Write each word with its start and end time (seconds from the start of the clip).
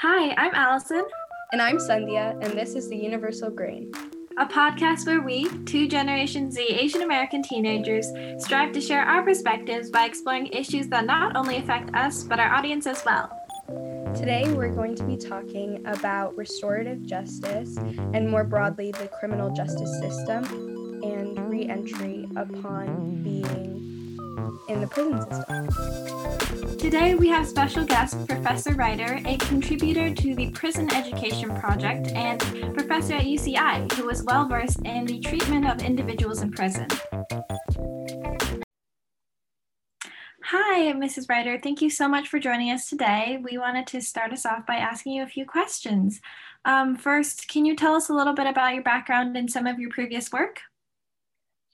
Hi, 0.00 0.32
I'm 0.38 0.54
Allison. 0.54 1.04
And 1.50 1.60
I'm 1.60 1.78
Sandhya, 1.78 2.40
and 2.40 2.56
this 2.56 2.76
is 2.76 2.88
The 2.88 2.96
Universal 2.96 3.50
Grain, 3.50 3.90
a 4.38 4.46
podcast 4.46 5.08
where 5.08 5.20
we, 5.20 5.48
two 5.64 5.88
Generation 5.88 6.52
Z 6.52 6.62
Asian 6.62 7.02
American 7.02 7.42
teenagers, 7.42 8.06
strive 8.38 8.70
to 8.74 8.80
share 8.80 9.02
our 9.02 9.24
perspectives 9.24 9.90
by 9.90 10.04
exploring 10.04 10.46
issues 10.52 10.86
that 10.90 11.04
not 11.04 11.34
only 11.34 11.56
affect 11.56 11.92
us, 11.96 12.22
but 12.22 12.38
our 12.38 12.54
audience 12.54 12.86
as 12.86 13.04
well. 13.04 13.28
Today, 14.14 14.48
we're 14.52 14.72
going 14.72 14.94
to 14.94 15.02
be 15.02 15.16
talking 15.16 15.84
about 15.84 16.36
restorative 16.36 17.04
justice 17.04 17.76
and 17.76 18.30
more 18.30 18.44
broadly, 18.44 18.92
the 18.92 19.08
criminal 19.18 19.50
justice 19.50 19.98
system 19.98 20.44
and 21.02 21.50
re 21.50 21.68
entry 21.68 22.28
upon 22.36 23.24
being 23.24 23.87
in 24.68 24.80
the 24.80 24.86
prison 24.86 25.20
system. 25.30 26.78
Today, 26.78 27.14
we 27.14 27.28
have 27.28 27.46
special 27.46 27.84
guest 27.84 28.26
Professor 28.26 28.74
Reiter, 28.74 29.20
a 29.26 29.36
contributor 29.38 30.14
to 30.14 30.34
the 30.34 30.50
Prison 30.50 30.92
Education 30.94 31.54
Project 31.56 32.08
and 32.08 32.40
professor 32.74 33.14
at 33.14 33.24
UCI, 33.24 33.92
who 33.92 34.08
is 34.10 34.22
well 34.24 34.48
versed 34.48 34.80
in 34.84 35.04
the 35.04 35.20
treatment 35.20 35.68
of 35.68 35.82
individuals 35.82 36.42
in 36.42 36.52
prison. 36.52 36.86
Hi, 40.44 40.92
Mrs. 40.92 41.28
Reiter. 41.28 41.60
Thank 41.62 41.82
you 41.82 41.90
so 41.90 42.08
much 42.08 42.28
for 42.28 42.38
joining 42.38 42.70
us 42.70 42.88
today. 42.88 43.38
We 43.42 43.58
wanted 43.58 43.86
to 43.88 44.00
start 44.00 44.32
us 44.32 44.46
off 44.46 44.64
by 44.66 44.76
asking 44.76 45.12
you 45.12 45.22
a 45.22 45.26
few 45.26 45.44
questions. 45.44 46.20
Um, 46.64 46.96
first, 46.96 47.48
can 47.48 47.66
you 47.66 47.76
tell 47.76 47.94
us 47.94 48.08
a 48.08 48.14
little 48.14 48.32
bit 48.32 48.46
about 48.46 48.72
your 48.72 48.82
background 48.82 49.36
and 49.36 49.50
some 49.50 49.66
of 49.66 49.78
your 49.78 49.90
previous 49.90 50.32
work? 50.32 50.60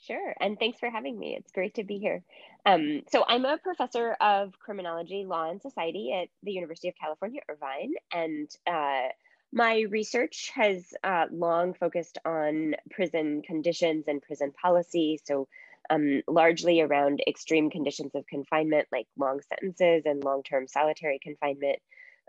Sure, 0.01 0.35
and 0.41 0.59
thanks 0.59 0.79
for 0.79 0.91
having 0.91 1.19
me. 1.19 1.37
It's 1.39 1.53
great 1.53 1.75
to 1.75 1.85
be 1.85 1.99
here. 1.99 2.23
Um, 2.67 3.03
so 3.11 3.25
I'm 3.29 3.45
a 3.45 3.59
professor 3.59 4.17
of 4.21 4.59
criminology, 4.59 5.25
law, 5.27 5.51
and 5.51 5.61
society 5.61 6.13
at 6.13 6.29
the 6.43 6.53
University 6.53 6.89
of 6.89 6.95
California, 7.01 7.41
Irvine, 7.49 7.93
and 8.13 8.51
uh, 8.67 9.09
my 9.53 9.85
research 9.91 10.51
has 10.55 10.93
uh, 11.05 11.27
long 11.31 11.75
focused 11.75 12.19
on 12.25 12.75
prison 12.91 13.43
conditions 13.43 14.05
and 14.09 14.21
prison 14.23 14.53
policy. 14.61 15.21
So 15.25 15.47
um, 15.91 16.23
largely 16.27 16.81
around 16.81 17.23
extreme 17.27 17.71
conditions 17.71 18.13
of 18.15 18.27
confinement, 18.27 18.89
like 18.91 19.07
long 19.17 19.41
sentences 19.49 20.03
and 20.07 20.25
long-term 20.25 20.67
solitary 20.67 21.21
confinement. 21.23 21.79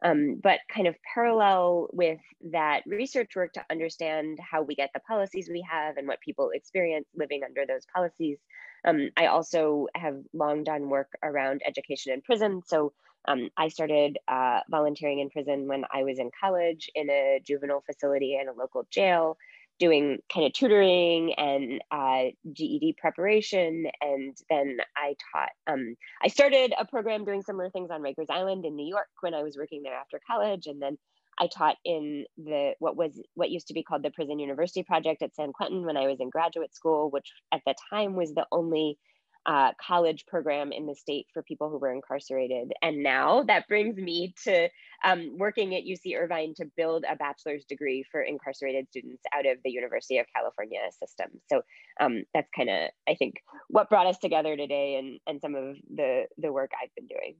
Um, 0.03 0.39
but 0.43 0.59
kind 0.69 0.87
of 0.87 0.95
parallel 1.13 1.87
with 1.93 2.19
that 2.51 2.83
research 2.85 3.35
work 3.35 3.53
to 3.53 3.65
understand 3.71 4.39
how 4.39 4.61
we 4.61 4.75
get 4.75 4.91
the 4.93 4.99
policies 4.99 5.49
we 5.49 5.65
have 5.69 5.97
and 5.97 6.07
what 6.07 6.19
people 6.19 6.51
experience 6.53 7.07
living 7.15 7.41
under 7.45 7.65
those 7.65 7.85
policies. 7.93 8.37
Um, 8.85 9.09
I 9.17 9.27
also 9.27 9.87
have 9.95 10.17
long 10.33 10.63
done 10.63 10.89
work 10.89 11.11
around 11.23 11.61
education 11.65 12.13
in 12.13 12.21
prison. 12.21 12.61
So 12.65 12.93
um, 13.27 13.49
I 13.57 13.69
started 13.69 14.17
uh, 14.27 14.59
volunteering 14.69 15.19
in 15.19 15.29
prison 15.29 15.67
when 15.67 15.83
I 15.91 16.03
was 16.03 16.19
in 16.19 16.29
college 16.39 16.89
in 16.93 17.09
a 17.09 17.41
juvenile 17.43 17.83
facility 17.85 18.37
and 18.39 18.49
a 18.49 18.53
local 18.53 18.85
jail 18.91 19.37
doing 19.79 20.19
kind 20.33 20.45
of 20.45 20.53
tutoring 20.53 21.33
and 21.33 21.81
uh, 21.91 22.31
GED 22.53 22.95
preparation. 22.99 23.87
And 24.01 24.37
then 24.49 24.77
I 24.95 25.15
taught, 25.33 25.49
um, 25.67 25.95
I 26.23 26.27
started 26.27 26.73
a 26.79 26.85
program 26.85 27.25
doing 27.25 27.41
similar 27.41 27.69
things 27.69 27.89
on 27.91 28.01
Rikers 28.01 28.29
Island 28.29 28.65
in 28.65 28.75
New 28.75 28.87
York 28.87 29.09
when 29.21 29.33
I 29.33 29.43
was 29.43 29.57
working 29.57 29.83
there 29.83 29.95
after 29.95 30.19
college. 30.25 30.67
And 30.67 30.81
then 30.81 30.97
I 31.39 31.47
taught 31.47 31.75
in 31.83 32.25
the 32.37 32.73
what 32.79 32.95
was 32.95 33.21
what 33.33 33.51
used 33.51 33.67
to 33.67 33.73
be 33.73 33.83
called 33.83 34.03
the 34.03 34.11
Prison 34.11 34.39
University 34.39 34.83
Project 34.83 35.21
at 35.21 35.35
San 35.35 35.51
Quentin 35.51 35.85
when 35.85 35.97
I 35.97 36.07
was 36.07 36.19
in 36.19 36.29
graduate 36.29 36.73
school, 36.73 37.09
which 37.09 37.31
at 37.51 37.61
the 37.65 37.75
time 37.89 38.15
was 38.15 38.33
the 38.33 38.45
only 38.51 38.97
uh, 39.45 39.71
college 39.79 40.25
program 40.27 40.71
in 40.71 40.85
the 40.85 40.95
state 40.95 41.27
for 41.33 41.43
people 41.43 41.69
who 41.69 41.77
were 41.77 41.91
incarcerated. 41.91 42.71
And 42.81 43.03
now 43.03 43.43
that 43.43 43.67
brings 43.67 43.95
me 43.97 44.33
to 44.43 44.69
um, 45.03 45.37
working 45.37 45.75
at 45.75 45.83
UC 45.83 46.17
Irvine 46.19 46.53
to 46.55 46.65
build 46.75 47.05
a 47.09 47.15
bachelor's 47.15 47.65
degree 47.65 48.03
for 48.11 48.21
incarcerated 48.21 48.87
students 48.89 49.23
out 49.35 49.45
of 49.45 49.57
the 49.63 49.71
University 49.71 50.17
of 50.17 50.25
California 50.35 50.79
system. 50.99 51.27
So 51.49 51.61
um, 51.99 52.23
that's 52.33 52.49
kind 52.55 52.69
of, 52.69 52.89
I 53.07 53.15
think, 53.15 53.35
what 53.69 53.89
brought 53.89 54.07
us 54.07 54.17
together 54.17 54.57
today 54.57 54.95
and, 54.95 55.19
and 55.27 55.41
some 55.41 55.55
of 55.55 55.75
the, 55.93 56.25
the 56.37 56.51
work 56.51 56.71
I've 56.81 56.93
been 56.95 57.07
doing. 57.07 57.35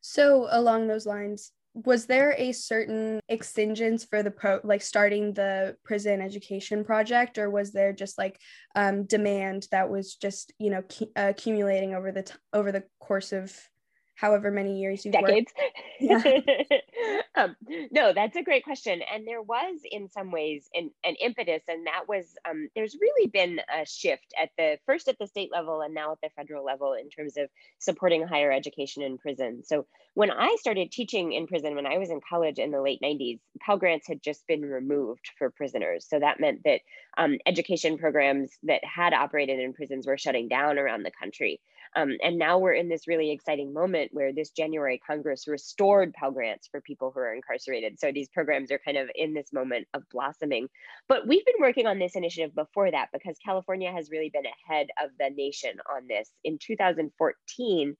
So, 0.00 0.46
along 0.50 0.86
those 0.86 1.06
lines, 1.06 1.50
was 1.84 2.06
there 2.06 2.34
a 2.38 2.52
certain 2.52 3.20
exigence 3.28 4.04
for 4.04 4.22
the 4.22 4.30
pro 4.30 4.60
like 4.64 4.82
starting 4.82 5.32
the 5.34 5.76
prison 5.84 6.20
education 6.20 6.84
project 6.84 7.38
or 7.38 7.50
was 7.50 7.72
there 7.72 7.92
just 7.92 8.18
like 8.18 8.40
um, 8.74 9.04
demand 9.04 9.66
that 9.70 9.88
was 9.88 10.14
just 10.14 10.52
you 10.58 10.70
know 10.70 10.82
cu- 10.82 11.12
accumulating 11.14 11.94
over 11.94 12.10
the 12.10 12.22
t- 12.22 12.34
over 12.52 12.72
the 12.72 12.82
course 13.00 13.32
of 13.32 13.56
however 14.16 14.50
many 14.50 14.80
years 14.80 15.04
you've 15.04 15.12
decades 15.12 15.52
yeah. 16.00 16.22
um, 17.36 17.56
no 17.90 18.12
that's 18.12 18.36
a 18.36 18.42
great 18.42 18.64
question 18.64 19.00
and 19.12 19.26
there 19.26 19.42
was 19.42 19.80
in 19.90 20.08
some 20.08 20.30
ways 20.30 20.68
an, 20.74 20.90
an 21.04 21.14
impetus 21.16 21.62
and 21.68 21.86
that 21.86 22.08
was 22.08 22.34
um, 22.48 22.68
there's 22.74 22.96
really 23.00 23.28
been 23.28 23.60
a 23.80 23.84
shift 23.86 24.34
at 24.40 24.50
the 24.56 24.78
first 24.86 25.08
at 25.08 25.18
the 25.18 25.26
state 25.26 25.50
level 25.52 25.80
and 25.80 25.94
now 25.94 26.12
at 26.12 26.20
the 26.22 26.30
federal 26.36 26.64
level 26.64 26.94
in 26.94 27.08
terms 27.10 27.36
of 27.36 27.48
supporting 27.78 28.26
higher 28.26 28.52
education 28.52 29.02
in 29.02 29.18
prison. 29.18 29.62
So 29.64 29.86
when 30.14 30.30
i 30.30 30.56
started 30.60 30.90
teaching 30.90 31.32
in 31.32 31.46
prison 31.46 31.74
when 31.76 31.86
i 31.86 31.98
was 31.98 32.10
in 32.10 32.20
college 32.28 32.58
in 32.58 32.70
the 32.70 32.82
late 32.82 33.00
90s 33.02 33.38
pell 33.60 33.76
grants 33.76 34.06
had 34.06 34.22
just 34.22 34.46
been 34.46 34.62
removed 34.62 35.30
for 35.38 35.50
prisoners. 35.50 36.06
So 36.08 36.18
that 36.18 36.40
meant 36.40 36.62
that 36.64 36.80
um, 37.16 37.38
education 37.46 37.98
programs 37.98 38.50
that 38.64 38.82
had 38.84 39.12
operated 39.12 39.58
in 39.58 39.72
prisons 39.72 40.06
were 40.06 40.18
shutting 40.18 40.48
down 40.48 40.78
around 40.78 41.02
the 41.02 41.10
country. 41.10 41.60
Um, 41.96 42.16
and 42.22 42.38
now 42.38 42.58
we're 42.58 42.74
in 42.74 42.88
this 42.88 43.08
really 43.08 43.30
exciting 43.32 43.72
moment 43.72 44.10
where 44.12 44.32
this 44.32 44.50
January 44.50 45.00
Congress 45.04 45.48
restored 45.48 46.12
Pell 46.12 46.30
Grants 46.30 46.68
for 46.68 46.80
people 46.80 47.10
who 47.18 47.24
are 47.24 47.34
incarcerated. 47.34 47.98
So 47.98 48.12
these 48.12 48.28
programs 48.28 48.70
are 48.70 48.80
kind 48.84 48.96
of 48.96 49.08
in 49.14 49.34
this 49.34 49.52
moment 49.52 49.86
of 49.94 50.02
blossoming. 50.10 50.68
But 51.08 51.26
we've 51.26 51.44
been 51.44 51.60
working 51.60 51.86
on 51.86 51.98
this 51.98 52.16
initiative 52.16 52.54
before 52.54 52.90
that 52.90 53.08
because 53.12 53.36
California 53.44 53.92
has 53.92 54.10
really 54.10 54.30
been 54.30 54.44
ahead 54.46 54.88
of 55.02 55.10
the 55.18 55.30
nation 55.30 55.72
on 55.94 56.06
this. 56.08 56.30
In 56.44 56.58
2014, 56.58 57.96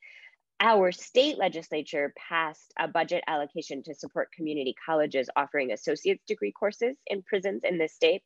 our 0.61 0.91
state 0.91 1.39
legislature 1.39 2.13
passed 2.29 2.73
a 2.79 2.89
budget 2.89 3.23
allocation 3.29 3.83
to 3.85 3.95
support 3.95 4.33
community 4.33 4.75
colleges 4.85 5.31
offering 5.37 5.71
associate's 5.71 6.25
degree 6.27 6.53
courses 6.53 6.97
in 7.07 7.23
prisons 7.23 7.63
in 7.65 7.79
the 7.79 7.89
state. 7.89 8.23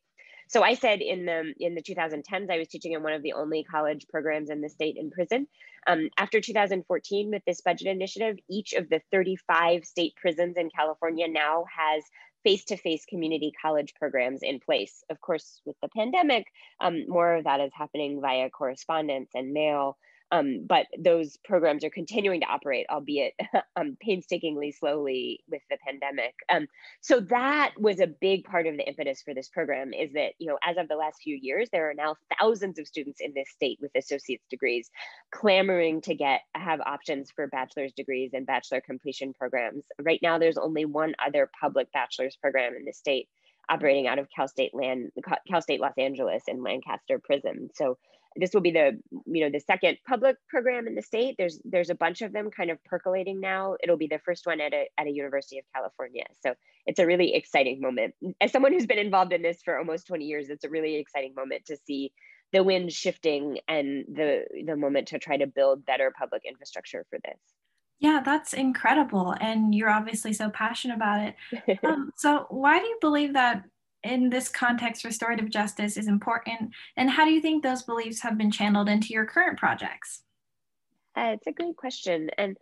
So 0.47 0.61
I 0.61 0.75
said 0.75 1.01
in 1.01 1.25
the 1.25 1.53
in 1.59 1.75
the 1.75 1.81
2010s, 1.81 2.49
I 2.49 2.57
was 2.57 2.67
teaching 2.67 2.93
in 2.93 3.03
one 3.03 3.13
of 3.13 3.23
the 3.23 3.33
only 3.33 3.63
college 3.63 4.05
programs 4.09 4.49
in 4.49 4.61
the 4.61 4.69
state 4.69 4.97
in 4.97 5.11
prison. 5.11 5.47
Um, 5.87 6.09
after 6.17 6.39
2014, 6.39 7.29
with 7.31 7.43
this 7.45 7.61
budget 7.61 7.87
initiative, 7.87 8.37
each 8.49 8.73
of 8.73 8.89
the 8.89 9.01
35 9.11 9.85
state 9.85 10.15
prisons 10.15 10.55
in 10.57 10.69
California 10.69 11.27
now 11.27 11.65
has 11.75 12.03
face-to-face 12.43 13.05
community 13.05 13.51
college 13.61 13.93
programs 13.95 14.41
in 14.43 14.59
place. 14.59 15.03
Of 15.09 15.21
course, 15.21 15.61
with 15.65 15.77
the 15.81 15.89
pandemic, 15.95 16.45
um, 16.81 17.05
more 17.07 17.35
of 17.35 17.45
that 17.45 17.61
is 17.61 17.71
happening 17.73 18.21
via 18.21 18.49
correspondence 18.49 19.31
and 19.33 19.53
mail. 19.53 19.97
Um, 20.33 20.65
but 20.67 20.87
those 20.97 21.37
programs 21.45 21.83
are 21.83 21.91
continuing 21.91 22.41
to 22.41 22.47
operate, 22.47 22.87
albeit 22.89 23.35
um, 23.75 23.95
painstakingly 24.01 24.71
slowly 24.71 25.43
with 25.47 25.61
the 25.69 25.77
pandemic. 25.85 26.33
Um, 26.49 26.67
so 27.01 27.19
that 27.19 27.73
was 27.77 27.99
a 27.99 28.07
big 28.07 28.43
part 28.43 28.65
of 28.65 28.75
the 28.75 28.87
impetus 28.87 29.21
for 29.21 29.35
this 29.35 29.47
program 29.47 29.93
is 29.93 30.11
that, 30.13 30.31
you 30.39 30.47
know, 30.47 30.57
as 30.67 30.77
of 30.77 30.87
the 30.87 30.95
last 30.95 31.21
few 31.23 31.37
years, 31.39 31.69
there 31.71 31.87
are 31.87 31.93
now 31.93 32.15
thousands 32.39 32.79
of 32.79 32.87
students 32.87 33.21
in 33.21 33.33
this 33.35 33.47
state 33.51 33.77
with 33.79 33.91
associate's 33.95 34.47
degrees 34.49 34.89
clamoring 35.31 36.01
to 36.01 36.15
get 36.15 36.41
have 36.55 36.81
options 36.81 37.29
for 37.29 37.45
bachelor's 37.45 37.93
degrees 37.93 38.31
and 38.33 38.47
bachelor 38.47 38.81
completion 38.81 39.33
programs. 39.33 39.83
Right 40.01 40.19
now, 40.23 40.39
there's 40.39 40.57
only 40.57 40.85
one 40.85 41.13
other 41.23 41.47
public 41.61 41.91
bachelor's 41.91 42.35
program 42.35 42.73
in 42.75 42.85
the 42.85 42.93
state 42.93 43.29
operating 43.69 44.07
out 44.07 44.17
of 44.17 44.27
Cal 44.35 44.47
State 44.47 44.73
Land, 44.73 45.11
Cal 45.47 45.61
State 45.61 45.79
Los 45.79 45.93
Angeles 45.97 46.43
and 46.47 46.63
Lancaster 46.63 47.19
Prison. 47.19 47.69
So 47.75 47.97
this 48.35 48.53
will 48.53 48.61
be 48.61 48.71
the 48.71 48.99
you 49.25 49.43
know 49.43 49.49
the 49.49 49.59
second 49.59 49.97
public 50.07 50.37
program 50.49 50.87
in 50.87 50.95
the 50.95 51.01
state. 51.01 51.35
There's 51.37 51.59
there's 51.63 51.89
a 51.89 51.95
bunch 51.95 52.21
of 52.21 52.33
them 52.33 52.49
kind 52.51 52.71
of 52.71 52.83
percolating 52.85 53.39
now. 53.39 53.75
It'll 53.83 53.97
be 53.97 54.07
the 54.07 54.19
first 54.19 54.45
one 54.45 54.59
at 54.61 54.73
a, 54.73 54.87
at 54.97 55.07
a 55.07 55.11
university 55.11 55.59
of 55.59 55.65
california. 55.73 56.25
So 56.41 56.53
it's 56.85 56.99
a 56.99 57.05
really 57.05 57.35
exciting 57.35 57.81
moment. 57.81 58.13
As 58.41 58.51
someone 58.51 58.73
who's 58.73 58.85
been 58.85 58.99
involved 58.99 59.33
in 59.33 59.41
this 59.41 59.61
for 59.63 59.77
almost 59.77 60.07
20 60.07 60.25
years 60.25 60.49
it's 60.49 60.63
a 60.63 60.69
really 60.69 60.95
exciting 60.95 61.33
moment 61.35 61.65
to 61.65 61.77
see 61.85 62.11
the 62.51 62.63
wind 62.63 62.91
shifting 62.91 63.59
and 63.67 64.05
the 64.07 64.45
the 64.65 64.75
moment 64.75 65.07
to 65.09 65.19
try 65.19 65.37
to 65.37 65.47
build 65.47 65.85
better 65.85 66.13
public 66.17 66.43
infrastructure 66.45 67.05
for 67.09 67.19
this. 67.25 67.39
Yeah, 67.99 68.21
that's 68.23 68.53
incredible. 68.53 69.33
And 69.39 69.73
you're 69.73 69.89
obviously 69.89 70.33
so 70.33 70.49
passionate 70.49 70.95
about 70.95 71.21
it. 71.21 71.79
Um, 71.83 72.11
so, 72.17 72.45
why 72.49 72.79
do 72.79 72.85
you 72.85 72.97
believe 73.01 73.33
that 73.33 73.63
in 74.03 74.29
this 74.29 74.49
context, 74.49 75.03
restorative 75.03 75.49
justice 75.49 75.97
is 75.97 76.07
important? 76.07 76.71
And 76.97 77.09
how 77.09 77.25
do 77.25 77.31
you 77.31 77.41
think 77.41 77.63
those 77.63 77.83
beliefs 77.83 78.21
have 78.21 78.37
been 78.37 78.51
channeled 78.51 78.89
into 78.89 79.13
your 79.13 79.25
current 79.25 79.57
projects? 79.57 80.23
Uh, 81.15 81.35
it's 81.35 81.47
a 81.47 81.51
great 81.51 81.77
question. 81.77 82.29
And 82.37 82.57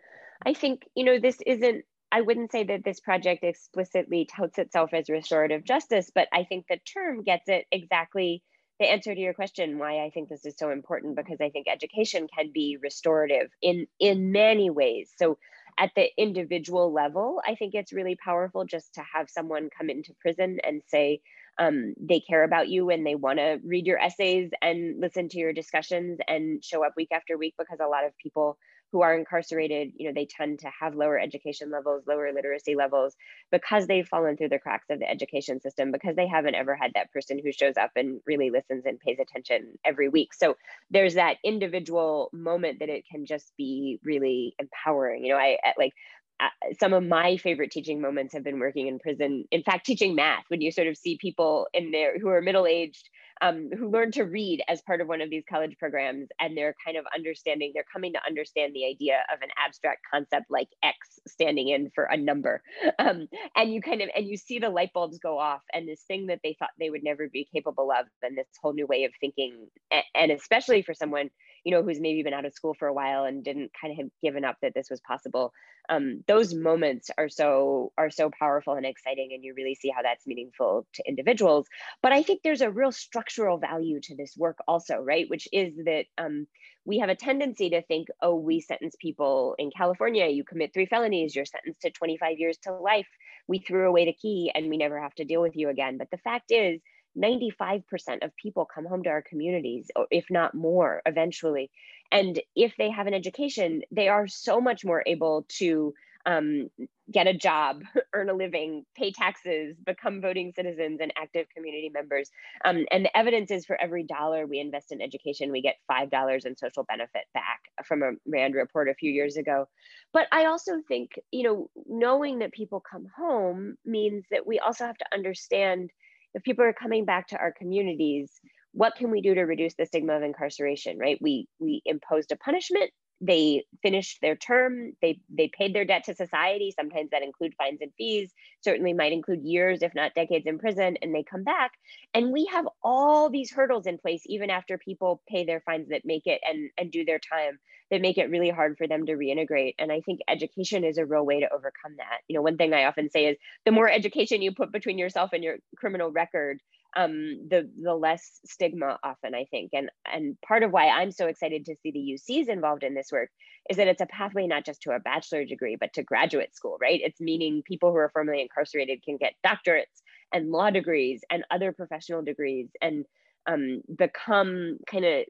I 0.46 0.54
think, 0.54 0.84
you 0.96 1.04
know, 1.04 1.20
this 1.20 1.38
isn't, 1.46 1.86
I 2.12 2.22
wouldn't 2.22 2.52
say 2.52 2.64
that 2.66 2.84
this 2.84 3.00
project 3.00 3.44
explicitly 3.44 4.26
touts 4.26 4.58
itself 4.58 4.94
as 4.94 5.10
restorative 5.10 5.64
justice, 5.64 6.12
but 6.14 6.28
I 6.34 6.44
think 6.44 6.66
the 6.68 6.78
term 6.78 7.24
gets 7.24 7.48
it 7.48 7.66
exactly 7.72 8.44
the 8.80 8.92
answer 8.92 9.14
to 9.14 9.22
your 9.22 9.36
question 9.36 9.78
why 9.78 10.04
i 10.04 10.10
think 10.10 10.28
this 10.28 10.44
is 10.44 10.56
so 10.58 10.72
important 10.72 11.16
because 11.16 11.40
i 11.40 11.50
think 11.50 11.68
education 11.68 12.28
can 12.36 12.52
be 12.52 12.80
restorative 12.82 13.52
in 13.62 13.86
in 14.00 14.32
many 14.32 14.72
ways 14.72 15.12
so 15.18 15.38
at 15.78 15.92
the 15.96 16.10
individual 16.18 16.92
level, 16.92 17.42
I 17.48 17.56
think 17.56 17.74
it's 17.74 17.94
really 17.94 18.16
powerful 18.16 18.66
just 18.66 18.94
to 18.96 19.04
have 19.14 19.30
someone 19.30 19.70
come 19.76 19.90
into 19.90 20.14
prison 20.22 20.60
and 20.64 20.82
say 20.88 21.22
um, 21.60 21.94
they 22.00 22.20
care 22.20 22.44
about 22.44 22.70
you 22.70 22.90
and 22.90 23.06
they 23.06 23.16
want 23.16 23.40
to 23.40 23.60
read 23.64 23.86
your 23.86 24.00
essays 24.00 24.52
and 24.62 25.00
listen 25.00 25.30
to 25.30 25.38
your 25.38 25.54
discussions 25.54 26.20
and 26.28 26.64
show 26.64 26.86
up 26.86 26.94
week 26.96 27.10
after 27.12 27.38
week 27.38 27.56
because 27.58 27.80
a 27.82 27.88
lot 27.88 28.06
of 28.06 28.18
people 28.18 28.58
who 28.92 29.02
are 29.02 29.16
incarcerated, 29.16 29.94
you 29.96 30.08
know, 30.08 30.14
they 30.14 30.26
tend 30.26 30.60
to 30.60 30.70
have 30.80 30.96
lower 30.96 31.20
education 31.20 31.72
levels, 31.72 32.04
lower 32.08 32.32
literacy 32.34 32.76
levels 32.76 33.16
because 33.52 33.88
they've 33.88 34.08
fallen 34.08 34.36
through 34.36 34.50
the 34.50 34.60
cracks 34.60 34.88
of 34.90 35.00
the 35.00 35.10
education 35.10 35.62
system 35.62 35.92
because 35.92 36.16
they 36.16 36.28
haven't 36.28 36.56
ever 36.56 36.76
had 36.76 36.92
that 36.94 37.12
person 37.12 37.40
who 37.44 37.52
shows 37.52 37.78
up 37.78 37.92
and 37.96 38.20
really 38.26 38.50
listens 38.50 38.86
and 38.86 39.00
pays 39.00 39.18
attention 39.20 39.78
every 39.86 40.10
week. 40.10 40.34
So 40.34 40.58
there's 40.90 41.16
that 41.16 41.38
individual 41.44 42.30
moment 42.34 42.80
that 42.80 42.90
it 42.90 43.06
can 43.10 43.26
just 43.26 43.54
be 43.58 44.00
really 44.04 44.56
empowering. 44.60 45.24
You 45.24 45.34
know, 45.34 45.40
I 45.40 45.58
like 45.78 45.94
uh, 46.42 46.74
some 46.80 46.92
of 46.94 47.04
my 47.04 47.38
favorite 47.38 47.72
teaching 47.72 48.02
moments 48.02 48.34
have 48.34 48.44
been 48.44 48.60
working 48.60 48.88
in 48.88 49.00
prison. 49.00 49.46
In 49.52 49.62
fact, 49.64 49.86
teaching 49.86 50.16
math, 50.16 50.44
when 50.48 50.60
you 50.60 50.72
sort 50.72 50.88
of 50.88 50.98
see 50.98 51.18
people 51.18 51.68
in 51.74 51.92
there 51.92 52.18
who 52.20 52.30
are 52.30 52.42
middle 52.42 52.66
aged, 52.66 53.10
um, 53.42 53.70
who 53.78 53.90
learn 53.90 54.12
to 54.12 54.24
read 54.24 54.64
as 54.68 54.82
part 54.82 55.02
of 55.02 55.08
one 55.08 55.22
of 55.22 55.30
these 55.30 55.44
college 55.50 55.76
programs, 55.80 56.30
and 56.40 56.58
they're 56.58 56.76
kind 56.86 56.98
of 56.98 57.06
understanding, 57.16 57.72
they're 57.74 57.86
coming 57.92 58.14
to 58.14 58.20
understand 58.26 58.74
the 58.74 58.86
idea 58.86 59.24
of 59.34 59.42
an 59.42 59.50
abstract 59.64 60.02
concept 60.12 60.46
like 60.50 60.68
X 60.84 61.20
standing 61.28 61.70
in 61.70 61.92
for 61.94 62.06
a 62.06 62.18
number. 62.18 62.62
Um, 63.00 63.28
and 63.56 63.74
you 63.74 63.82
kind 63.82 64.02
of, 64.02 64.10
and 64.16 64.28
you 64.28 64.38
see 64.38 64.60
the 64.60 64.70
light 64.70 64.92
bulbs 64.94 65.18
go 65.18 65.40
off, 65.40 65.62
and 65.74 65.88
this 65.88 66.04
thing 66.08 66.28
that 66.28 66.40
they 66.44 66.56
thought 66.60 66.70
they 66.80 66.90
would 66.90 67.04
never 67.04 67.30
be 67.30 67.48
capable 67.52 67.90
of, 67.92 68.06
and 68.22 68.38
this 68.38 68.46
whole 68.62 68.74
new 68.74 68.86
way 68.86 69.06
of 69.06 69.12
thinking, 69.20 69.68
and 70.14 70.32
especially 70.32 70.84
for 70.84 70.94
someone 70.94 71.30
you 71.64 71.72
know, 71.72 71.84
who's 71.84 72.00
maybe 72.00 72.24
been 72.24 72.34
out 72.34 72.46
of 72.46 72.54
school 72.54 72.74
for 72.74 72.88
a 72.88 72.94
while 72.94 73.24
and 73.24 73.44
didn't 73.44 73.72
kind 73.80 73.92
of 73.92 73.98
have 73.98 74.10
given 74.24 74.44
up 74.44 74.58
that 74.62 74.74
this 74.74 74.90
was 74.90 75.02
possible. 75.02 75.54
Um, 75.90 76.24
those 76.28 76.54
moments 76.54 77.10
are 77.18 77.30
so 77.30 77.92
are 77.98 78.10
so 78.10 78.30
powerful 78.30 78.74
and 78.74 78.86
exciting, 78.86 79.32
and 79.34 79.44
you 79.44 79.54
really 79.56 79.76
see 79.76 79.90
how 79.90 80.02
that's 80.02 80.28
meaningful 80.28 80.88
to 80.94 81.04
individuals. 81.08 81.68
But 82.02 82.12
I 82.12 82.24
think 82.24 82.42
there's 82.44 82.62
a 82.62 82.72
real 82.72 82.92
structural 82.92 83.58
value 83.58 84.00
to 84.02 84.16
this 84.16 84.36
work 84.38 84.58
also, 84.68 84.98
right? 84.98 85.30
Which 85.30 85.48
is 85.52 85.74
that 85.86 86.06
um, 86.18 86.48
we 86.86 87.00
have 87.00 87.10
a 87.10 87.16
tendency 87.16 87.70
to 87.72 87.82
think, 87.84 88.08
oh, 88.22 88.36
we 88.36 88.62
sentence 88.62 88.96
people 89.00 89.56
in 89.60 89.72
California, 89.76 90.28
you 90.28 90.44
commit 90.44 90.74
three 90.74 90.88
felonies, 90.88 91.36
you're 91.36 91.46
sentenced 91.46 91.82
to 91.82 91.92
25 91.92 92.40
years 92.40 92.58
to 92.64 92.74
life. 92.74 93.08
We 93.48 93.60
threw 93.60 93.88
away 93.88 94.06
the 94.06 94.14
key 94.14 94.52
and 94.54 94.70
we 94.70 94.78
never 94.78 95.00
have 95.00 95.14
to 95.16 95.26
deal 95.26 95.42
with 95.42 95.56
you 95.56 95.70
again. 95.70 95.98
But 95.98 96.10
the 96.12 96.18
fact 96.18 96.52
is, 96.52 96.82
95% 97.18 98.24
of 98.24 98.36
people 98.36 98.66
come 98.66 98.86
home 98.86 99.04
to 99.04 99.10
our 99.10 99.22
communities, 99.22 99.90
if 100.10 100.26
not 100.30 100.54
more, 100.54 101.02
eventually. 101.06 101.70
And 102.12 102.42
if 102.56 102.74
they 102.78 102.90
have 102.90 103.08
an 103.08 103.14
education, 103.14 103.82
they 103.92 104.08
are 104.08 104.28
so 104.28 104.60
much 104.60 104.84
more 104.84 105.04
able 105.06 105.46
to 105.60 105.94
um, 106.26 106.70
get 107.12 107.28
a 107.28 107.34
job, 107.34 107.82
earn 108.14 108.30
a 108.30 108.34
living, 108.34 108.86
pay 108.96 109.12
taxes, 109.12 109.76
become 109.86 110.22
voting 110.22 110.52
citizens 110.56 111.00
and 111.02 111.12
active 111.18 111.48
community 111.56 111.90
members. 111.94 112.30
Um, 112.64 112.86
and 112.92 113.06
the 113.06 113.18
evidence 113.18 113.52
is 113.52 113.66
for 113.66 113.80
every 113.80 114.04
dollar 114.04 114.46
we 114.46 114.60
invest 114.60 114.92
in 114.92 115.02
education, 115.02 115.52
we 115.52 115.62
get 115.62 115.78
$5 115.90 116.46
in 116.46 116.56
social 116.58 116.84
benefit 116.84 117.24
back 117.34 117.62
from 117.86 118.04
a 118.04 118.12
RAND 118.28 118.56
report 118.56 118.90
a 118.90 118.94
few 118.94 119.12
years 119.12 119.38
ago. 119.38 119.68
But 120.14 120.28
I 120.32 120.46
also 120.46 120.82
think, 120.88 121.12
you 121.32 121.44
know, 121.44 121.70
knowing 121.88 122.40
that 122.40 122.52
people 122.52 122.82
come 122.82 123.08
home 123.16 123.76
means 123.86 124.26
that 124.32 124.46
we 124.46 124.60
also 124.60 124.86
have 124.86 124.98
to 124.98 125.06
understand 125.14 125.92
if 126.34 126.44
people 126.44 126.64
are 126.64 126.74
coming 126.74 127.06
back 127.06 127.28
to 127.28 127.38
our 127.38 127.52
communities, 127.52 128.32
what 128.74 128.96
can 128.96 129.12
we 129.12 129.22
do 129.22 129.36
to 129.36 129.42
reduce 129.42 129.74
the 129.76 129.86
stigma 129.86 130.14
of 130.14 130.24
incarceration, 130.24 130.98
right? 130.98 131.18
We, 131.22 131.48
we 131.60 131.82
imposed 131.86 132.32
a 132.32 132.38
punishment, 132.38 132.92
they 133.22 133.64
finished 133.84 134.20
their 134.22 134.36
term, 134.36 134.94
they, 135.02 135.20
they 135.30 135.48
paid 135.48 135.76
their 135.76 135.86
debt 135.86 136.06
to 136.06 136.16
society. 136.16 136.74
Sometimes 136.76 137.12
that 137.12 137.22
include 137.22 137.54
fines 137.56 137.80
and 137.82 137.92
fees, 137.98 138.34
certainly 138.62 138.94
might 138.94 139.14
include 139.14 139.44
years, 139.44 139.84
if 139.84 139.94
not 139.94 140.16
decades 140.16 140.48
in 140.48 140.58
prison, 140.58 140.98
and 141.02 141.14
they 141.14 141.24
come 141.24 141.44
back. 141.44 141.72
And 142.14 142.32
we 142.32 142.46
have 142.52 142.68
all 142.84 143.30
these 143.30 143.52
hurdles 143.52 143.86
in 143.86 144.00
place, 144.00 144.24
even 144.26 144.50
after 144.50 144.78
people 144.78 145.22
pay 145.30 145.46
their 145.46 145.62
fines 145.62 145.90
that 145.90 146.02
make 146.04 146.26
it 146.26 146.42
and, 146.44 146.72
and 146.78 146.92
do 146.92 147.06
their 147.06 147.20
time 147.20 147.60
that 147.92 148.02
make 148.02 148.18
it 148.18 148.30
really 148.32 148.50
hard 148.50 148.78
for 148.78 148.88
them 148.88 149.06
to 149.06 149.14
reintegrate. 149.14 149.76
And 149.78 149.92
I 149.92 150.02
think 150.02 150.22
education 150.28 150.84
is 150.84 150.98
a 150.98 151.06
real 151.06 151.26
way 151.26 151.42
to 151.42 151.54
overcome 151.54 151.98
that. 151.98 152.22
You 152.28 152.36
know, 152.36 152.42
one 152.42 152.58
thing 152.58 152.74
I 152.74 152.86
often 152.86 153.10
say 153.12 153.26
is 153.26 153.38
the 153.66 153.72
more 153.72 153.90
education 153.90 154.42
you 154.42 154.54
put 154.54 154.72
between 154.72 154.98
yourself 154.98 155.32
and 155.34 155.44
your 155.44 155.58
criminal 155.78 156.10
record, 156.10 156.60
um, 156.96 157.48
the 157.50 157.70
the 157.82 157.94
less 157.94 158.40
stigma 158.46 159.00
often 159.04 159.34
I 159.34 159.46
think. 159.46 159.72
And 159.74 159.90
and 160.12 160.40
part 160.42 160.64
of 160.64 160.72
why 160.72 160.88
I'm 160.90 161.12
so 161.12 161.28
excited 161.28 161.66
to 161.66 161.76
see 161.82 161.92
the 161.92 162.18
UCs 162.18 162.50
involved 162.50 162.84
in 162.84 162.94
this 162.94 163.12
work 163.12 163.30
is 163.70 163.78
that 163.78 163.88
it's 163.88 164.02
a 164.02 164.08
pathway 164.08 164.48
not 164.48 164.66
just 164.66 164.82
to 164.84 164.92
a 164.92 165.00
bachelor 165.00 165.46
degree, 165.46 165.78
but 165.80 165.94
to 165.94 166.04
graduate 166.04 166.56
school, 166.56 166.78
right? 166.82 167.00
It's 167.04 167.22
meaning 167.22 167.62
people 167.66 167.92
who 167.92 167.98
are 167.98 168.10
formerly 168.12 168.42
incarcerated 168.42 169.04
can 169.04 169.18
get 169.18 169.34
doctorates 169.46 170.02
and 170.34 170.52
law 170.52 170.70
degrees 170.70 171.22
and 171.30 171.46
other 171.52 171.72
professional 171.72 172.24
degrees 172.24 172.70
and 172.82 173.06
um, 173.48 173.82
become 173.98 174.78
kind 174.88 175.06
of 175.06 175.26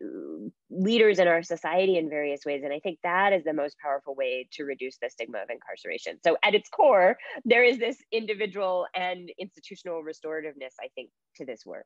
leaders 0.69 1.19
in 1.19 1.27
our 1.27 1.43
society 1.43 1.97
in 1.97 2.09
various 2.09 2.45
ways. 2.45 2.61
And 2.63 2.73
I 2.73 2.79
think 2.79 2.99
that 3.03 3.33
is 3.33 3.43
the 3.43 3.53
most 3.53 3.77
powerful 3.79 4.15
way 4.15 4.47
to 4.53 4.63
reduce 4.63 4.97
the 5.01 5.09
stigma 5.09 5.39
of 5.39 5.49
incarceration. 5.49 6.17
So, 6.23 6.37
at 6.43 6.55
its 6.55 6.69
core, 6.69 7.17
there 7.45 7.63
is 7.63 7.77
this 7.77 7.97
individual 8.11 8.87
and 8.95 9.31
institutional 9.39 10.03
restorativeness, 10.03 10.75
I 10.79 10.89
think, 10.95 11.09
to 11.37 11.45
this 11.45 11.65
work. 11.65 11.85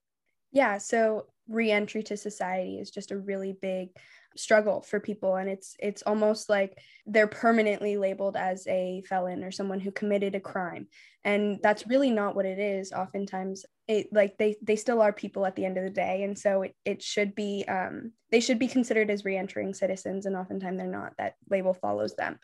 Yeah, 0.51 0.77
so 0.77 1.25
reentry 1.50 2.01
to 2.04 2.18
society 2.18 2.80
is 2.80 2.89
just 2.89 3.12
a 3.12 3.18
really 3.18 3.57
big 3.62 3.89
struggle 4.38 4.81
for 4.81 5.00
people 5.00 5.36
and 5.36 5.50
it's 5.50 5.75
it's 5.80 6.01
almost 6.04 6.50
like 6.50 6.77
they're 7.06 7.27
permanently 7.27 7.98
labeled 7.98 8.36
as 8.36 8.68
a 8.68 9.01
felon 9.07 9.44
or 9.44 9.51
someone 9.51 9.80
who 9.80 9.92
committed 9.92 10.36
a 10.36 10.39
crime 10.39 10.88
and 11.24 11.60
that's 11.63 11.88
really 11.88 12.12
not 12.12 12.36
what 12.36 12.45
it 12.45 12.60
is 12.60 12.92
oftentimes 12.92 13.66
it 13.87 14.07
like 14.11 14.37
they 14.37 14.55
they 14.61 14.75
still 14.75 15.01
are 15.01 15.13
people 15.13 15.45
at 15.45 15.55
the 15.55 15.65
end 15.65 15.77
of 15.77 15.83
the 15.83 15.89
day. 15.89 16.23
And 16.23 16.37
so 16.37 16.63
it, 16.63 16.75
it 16.85 17.01
should 17.01 17.35
be 17.35 17.65
um 17.67 18.11
they 18.31 18.39
should 18.39 18.59
be 18.59 18.67
considered 18.67 19.09
as 19.09 19.25
reentering 19.25 19.73
citizens 19.73 20.25
and 20.25 20.35
oftentimes 20.35 20.77
they're 20.77 20.87
not. 20.87 21.13
That 21.17 21.35
label 21.49 21.73
follows 21.73 22.15
them. 22.15 22.39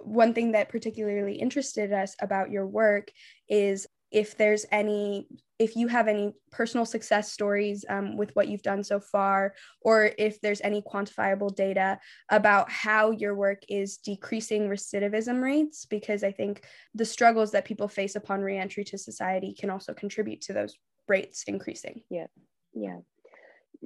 One 0.00 0.34
thing 0.34 0.52
that 0.52 0.70
particularly 0.70 1.36
interested 1.36 1.92
us 1.92 2.16
about 2.20 2.50
your 2.50 2.66
work 2.66 3.10
is 3.48 3.86
if 4.14 4.36
there's 4.36 4.64
any 4.70 5.26
if 5.58 5.76
you 5.76 5.86
have 5.86 6.08
any 6.08 6.32
personal 6.50 6.84
success 6.84 7.30
stories 7.30 7.84
um, 7.88 8.16
with 8.16 8.34
what 8.34 8.48
you've 8.48 8.62
done 8.62 8.82
so 8.82 8.98
far 8.98 9.54
or 9.82 10.10
if 10.18 10.40
there's 10.40 10.60
any 10.62 10.82
quantifiable 10.82 11.54
data 11.54 11.98
about 12.30 12.70
how 12.70 13.10
your 13.10 13.34
work 13.34 13.62
is 13.68 13.98
decreasing 13.98 14.68
recidivism 14.68 15.42
rates 15.42 15.84
because 15.84 16.24
i 16.24 16.30
think 16.30 16.64
the 16.94 17.04
struggles 17.04 17.50
that 17.52 17.64
people 17.64 17.88
face 17.88 18.16
upon 18.16 18.40
reentry 18.40 18.84
to 18.84 18.96
society 18.96 19.54
can 19.58 19.68
also 19.68 19.92
contribute 19.92 20.40
to 20.40 20.52
those 20.52 20.76
rates 21.08 21.44
increasing. 21.46 22.00
Yeah 22.08 22.26
yeah 22.72 22.98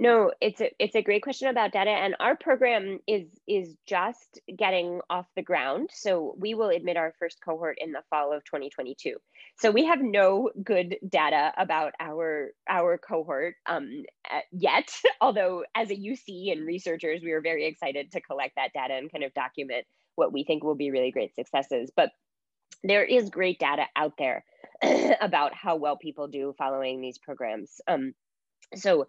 no, 0.00 0.30
it's 0.40 0.60
a 0.60 0.70
it's 0.78 0.94
a 0.94 1.02
great 1.02 1.24
question 1.24 1.48
about 1.48 1.72
data, 1.72 1.90
and 1.90 2.14
our 2.20 2.36
program 2.36 3.00
is 3.08 3.26
is 3.48 3.74
just 3.84 4.38
getting 4.56 5.00
off 5.10 5.26
the 5.34 5.42
ground. 5.42 5.90
So 5.92 6.36
we 6.38 6.54
will 6.54 6.68
admit 6.68 6.96
our 6.96 7.12
first 7.18 7.38
cohort 7.44 7.78
in 7.80 7.90
the 7.90 8.04
fall 8.08 8.32
of 8.32 8.44
2022. 8.44 9.16
So 9.58 9.72
we 9.72 9.84
have 9.86 10.00
no 10.00 10.50
good 10.62 10.98
data 11.08 11.52
about 11.58 11.94
our 11.98 12.52
our 12.68 12.96
cohort 12.96 13.56
um, 13.66 14.04
yet. 14.52 14.88
Although 15.20 15.64
as 15.74 15.90
a 15.90 15.96
UC 15.96 16.52
and 16.52 16.64
researchers, 16.64 17.20
we 17.24 17.32
are 17.32 17.40
very 17.40 17.66
excited 17.66 18.12
to 18.12 18.20
collect 18.20 18.54
that 18.54 18.72
data 18.72 18.94
and 18.94 19.10
kind 19.10 19.24
of 19.24 19.34
document 19.34 19.84
what 20.14 20.32
we 20.32 20.44
think 20.44 20.62
will 20.62 20.76
be 20.76 20.92
really 20.92 21.10
great 21.10 21.34
successes. 21.34 21.90
But 21.94 22.10
there 22.84 23.04
is 23.04 23.30
great 23.30 23.58
data 23.58 23.86
out 23.96 24.12
there 24.16 24.44
about 25.20 25.54
how 25.54 25.74
well 25.74 25.96
people 25.96 26.28
do 26.28 26.54
following 26.56 27.00
these 27.00 27.18
programs. 27.18 27.80
Um, 27.88 28.14
so 28.76 29.06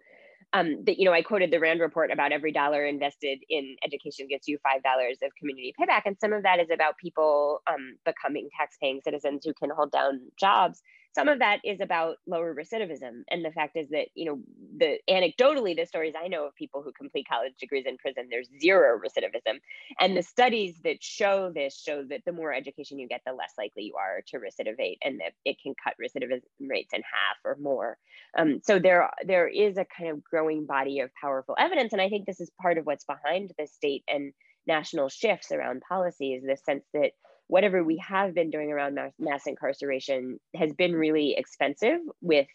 um, 0.52 0.84
that 0.84 0.98
you 0.98 1.04
know 1.04 1.12
I 1.12 1.22
quoted 1.22 1.50
the 1.50 1.60
Rand 1.60 1.80
report 1.80 2.10
about 2.10 2.32
every 2.32 2.52
dollar 2.52 2.84
invested 2.84 3.38
in 3.48 3.76
education 3.84 4.26
gets 4.28 4.48
you 4.48 4.58
five 4.62 4.82
dollars 4.82 5.18
of 5.22 5.30
community 5.38 5.72
payback, 5.78 6.02
and 6.06 6.16
some 6.20 6.32
of 6.32 6.42
that 6.42 6.60
is 6.60 6.68
about 6.72 6.98
people 6.98 7.62
um, 7.68 7.96
becoming 8.04 8.48
tax-paying 8.58 9.00
citizens 9.04 9.44
who 9.44 9.54
can 9.54 9.70
hold 9.70 9.92
down 9.92 10.20
jobs 10.38 10.82
some 11.14 11.28
of 11.28 11.38
that 11.40 11.60
is 11.64 11.80
about 11.80 12.16
lower 12.26 12.54
recidivism 12.54 13.22
and 13.28 13.44
the 13.44 13.52
fact 13.52 13.76
is 13.76 13.88
that 13.90 14.06
you 14.14 14.24
know 14.24 14.40
the 14.78 14.98
anecdotally 15.08 15.76
the 15.76 15.86
stories 15.86 16.14
i 16.22 16.28
know 16.28 16.46
of 16.46 16.54
people 16.54 16.82
who 16.82 16.92
complete 16.92 17.26
college 17.28 17.52
degrees 17.60 17.84
in 17.86 17.96
prison 17.98 18.28
there's 18.30 18.48
zero 18.60 18.98
recidivism. 18.98 19.58
And 19.98 20.16
the 20.16 20.22
studies 20.22 20.76
that 20.84 21.02
show 21.02 21.50
this 21.54 21.78
show 21.78 22.04
that 22.04 22.22
the 22.24 22.32
more 22.32 22.52
education 22.52 22.98
you 22.98 23.08
get 23.08 23.22
the 23.26 23.32
less 23.32 23.52
likely 23.58 23.84
you 23.84 23.94
are 23.96 24.22
to 24.28 24.38
recidivate 24.38 24.98
and 25.02 25.20
that 25.20 25.32
it 25.44 25.56
can 25.62 25.74
cut 25.82 25.94
recidivism 26.00 26.42
rates 26.60 26.92
in 26.92 27.02
half 27.02 27.36
or 27.44 27.56
more. 27.60 27.98
Um, 28.36 28.60
so 28.64 28.78
there 28.78 29.10
there 29.26 29.48
is 29.48 29.76
a 29.76 29.86
kind 29.96 30.10
of 30.10 30.24
growing 30.24 30.66
body 30.66 31.00
of 31.00 31.10
powerful 31.20 31.56
evidence 31.58 31.92
and 31.92 32.00
i 32.00 32.08
think 32.08 32.26
this 32.26 32.40
is 32.40 32.50
part 32.60 32.78
of 32.78 32.86
what's 32.86 33.04
behind 33.04 33.52
the 33.58 33.66
state 33.66 34.04
and 34.08 34.32
national 34.66 35.08
shifts 35.08 35.50
around 35.50 35.82
policy 35.88 36.34
is 36.34 36.44
the 36.44 36.56
sense 36.56 36.84
that 36.94 37.12
whatever 37.50 37.82
we 37.82 37.98
have 37.98 38.34
been 38.34 38.50
doing 38.50 38.70
around 38.70 38.94
mass, 38.94 39.12
mass 39.18 39.46
incarceration 39.46 40.38
has 40.54 40.72
been 40.72 40.94
really 40.94 41.34
expensive 41.36 41.98
with 42.20 42.46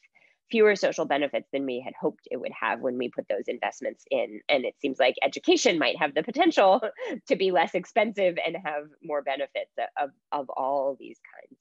fewer 0.49 0.75
social 0.75 1.05
benefits 1.05 1.47
than 1.51 1.65
we 1.65 1.81
had 1.83 1.93
hoped 1.99 2.27
it 2.31 2.37
would 2.37 2.51
have 2.59 2.79
when 2.79 2.97
we 2.97 3.09
put 3.09 3.27
those 3.27 3.47
investments 3.47 4.05
in. 4.09 4.39
And 4.47 4.63
it 4.63 4.75
seems 4.79 4.99
like 4.99 5.15
education 5.23 5.79
might 5.79 5.97
have 5.97 6.13
the 6.13 6.23
potential 6.23 6.81
to 7.27 7.35
be 7.35 7.51
less 7.51 7.73
expensive 7.73 8.37
and 8.45 8.55
have 8.63 8.85
more 9.03 9.21
benefits 9.21 9.71
of, 9.99 10.11
of 10.31 10.49
all 10.49 10.95
these 10.99 11.19
kinds. 11.33 11.59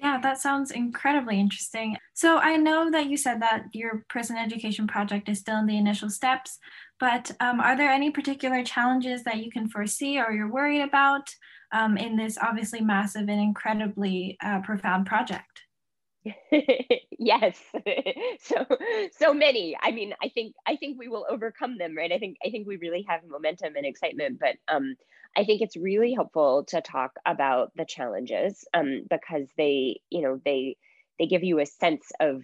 Yeah, 0.00 0.20
that 0.22 0.38
sounds 0.38 0.70
incredibly 0.70 1.40
interesting. 1.40 1.96
So 2.12 2.36
I 2.36 2.56
know 2.56 2.90
that 2.90 3.06
you 3.06 3.16
said 3.16 3.40
that 3.40 3.64
your 3.72 4.04
prison 4.10 4.36
education 4.36 4.86
project 4.86 5.28
is 5.30 5.38
still 5.38 5.56
in 5.56 5.66
the 5.66 5.78
initial 5.78 6.10
steps, 6.10 6.58
but 7.00 7.30
um, 7.40 7.60
are 7.60 7.76
there 7.76 7.90
any 7.90 8.10
particular 8.10 8.62
challenges 8.62 9.24
that 9.24 9.38
you 9.38 9.50
can 9.50 9.68
foresee 9.68 10.20
or 10.20 10.32
you're 10.32 10.52
worried 10.52 10.82
about 10.82 11.30
um, 11.76 11.96
in 11.98 12.16
this 12.16 12.38
obviously 12.40 12.80
massive 12.80 13.28
and 13.28 13.40
incredibly 13.40 14.38
uh, 14.42 14.60
profound 14.60 15.06
project? 15.06 15.62
yes. 17.18 17.60
So 18.40 18.66
so 19.12 19.34
many. 19.34 19.76
I 19.80 19.90
mean 19.90 20.12
i 20.22 20.28
think 20.28 20.54
i 20.66 20.76
think 20.76 20.98
we 20.98 21.08
will 21.08 21.26
overcome 21.28 21.78
them 21.78 21.96
right? 21.96 22.12
I 22.12 22.18
think 22.18 22.36
i 22.44 22.50
think 22.50 22.66
we 22.66 22.76
really 22.76 23.04
have 23.08 23.20
momentum 23.28 23.76
and 23.76 23.86
excitement 23.86 24.38
but 24.40 24.56
um 24.68 24.96
i 25.36 25.44
think 25.44 25.62
it's 25.62 25.76
really 25.76 26.12
helpful 26.12 26.64
to 26.68 26.80
talk 26.80 27.12
about 27.24 27.72
the 27.76 27.84
challenges 27.84 28.64
um 28.74 29.04
because 29.08 29.46
they 29.56 30.00
you 30.10 30.22
know 30.22 30.40
they 30.44 30.76
they 31.18 31.26
give 31.26 31.44
you 31.44 31.58
a 31.60 31.66
sense 31.66 32.10
of 32.20 32.42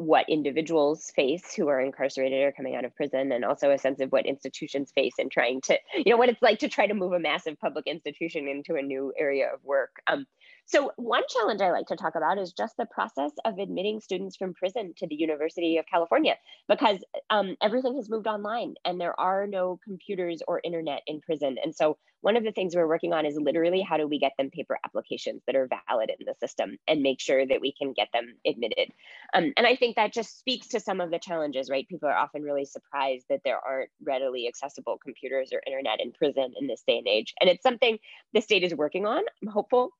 what 0.00 0.24
individuals 0.30 1.12
face 1.14 1.54
who 1.54 1.68
are 1.68 1.78
incarcerated 1.78 2.42
or 2.42 2.52
coming 2.52 2.74
out 2.74 2.86
of 2.86 2.94
prison 2.96 3.32
and 3.32 3.44
also 3.44 3.70
a 3.70 3.76
sense 3.76 4.00
of 4.00 4.10
what 4.10 4.24
institutions 4.24 4.90
face 4.94 5.12
in 5.18 5.28
trying 5.28 5.60
to 5.60 5.78
you 5.94 6.10
know 6.10 6.16
what 6.16 6.30
it's 6.30 6.40
like 6.40 6.58
to 6.58 6.68
try 6.68 6.86
to 6.86 6.94
move 6.94 7.12
a 7.12 7.18
massive 7.18 7.58
public 7.60 7.86
institution 7.86 8.48
into 8.48 8.76
a 8.76 8.82
new 8.82 9.12
area 9.18 9.46
of 9.52 9.62
work. 9.62 9.90
Um, 10.06 10.24
so 10.66 10.92
one 10.96 11.22
challenge 11.28 11.60
I 11.60 11.70
like 11.70 11.86
to 11.86 11.96
talk 11.96 12.14
about 12.14 12.38
is 12.38 12.52
just 12.52 12.76
the 12.76 12.86
process 12.86 13.32
of 13.44 13.58
admitting 13.58 14.00
students 14.00 14.36
from 14.36 14.54
prison 14.54 14.94
to 14.98 15.06
the 15.06 15.14
University 15.14 15.78
of 15.78 15.86
California 15.86 16.36
because 16.68 16.98
um, 17.30 17.56
everything 17.62 17.96
has 17.96 18.08
moved 18.08 18.26
online 18.26 18.74
and 18.84 19.00
there 19.00 19.18
are 19.18 19.46
no 19.46 19.78
computers 19.84 20.42
or 20.46 20.60
internet 20.62 21.02
in 21.06 21.20
prison. 21.20 21.56
And 21.62 21.74
so 21.74 21.96
one 22.22 22.36
of 22.36 22.44
the 22.44 22.52
things 22.52 22.76
we're 22.76 22.86
working 22.86 23.12
on 23.12 23.24
is 23.24 23.38
literally 23.40 23.80
how 23.80 23.96
do 23.96 24.06
we 24.06 24.18
get 24.18 24.32
them 24.36 24.50
paper 24.50 24.78
applications 24.84 25.42
that 25.46 25.56
are 25.56 25.68
valid 25.88 26.10
in 26.10 26.26
the 26.26 26.34
system 26.38 26.76
and 26.86 27.02
make 27.02 27.20
sure 27.20 27.46
that 27.46 27.60
we 27.60 27.72
can 27.72 27.92
get 27.92 28.08
them 28.12 28.34
admitted. 28.46 28.92
Um, 29.32 29.52
and 29.56 29.66
I 29.66 29.74
think 29.76 29.96
that 29.96 30.12
just 30.12 30.38
speaks 30.38 30.68
to 30.68 30.80
some 30.80 31.00
of 31.00 31.10
the 31.10 31.18
challenges, 31.18 31.70
right? 31.70 31.88
People 31.88 32.08
are 32.08 32.16
often 32.16 32.42
really 32.42 32.66
surprised 32.66 33.26
that 33.30 33.40
there 33.44 33.58
aren't 33.58 33.90
readily 34.04 34.46
accessible 34.48 34.98
computers 35.02 35.50
or 35.52 35.62
internet 35.66 36.00
in 36.00 36.12
prison 36.12 36.52
in 36.60 36.66
this 36.66 36.82
day 36.86 36.98
and 36.98 37.08
age. 37.08 37.34
And 37.40 37.48
it's 37.48 37.62
something 37.62 37.98
the 38.34 38.40
state 38.40 38.64
is 38.64 38.74
working 38.74 39.06
on. 39.06 39.22
I'm 39.42 39.48
hopeful 39.48 39.92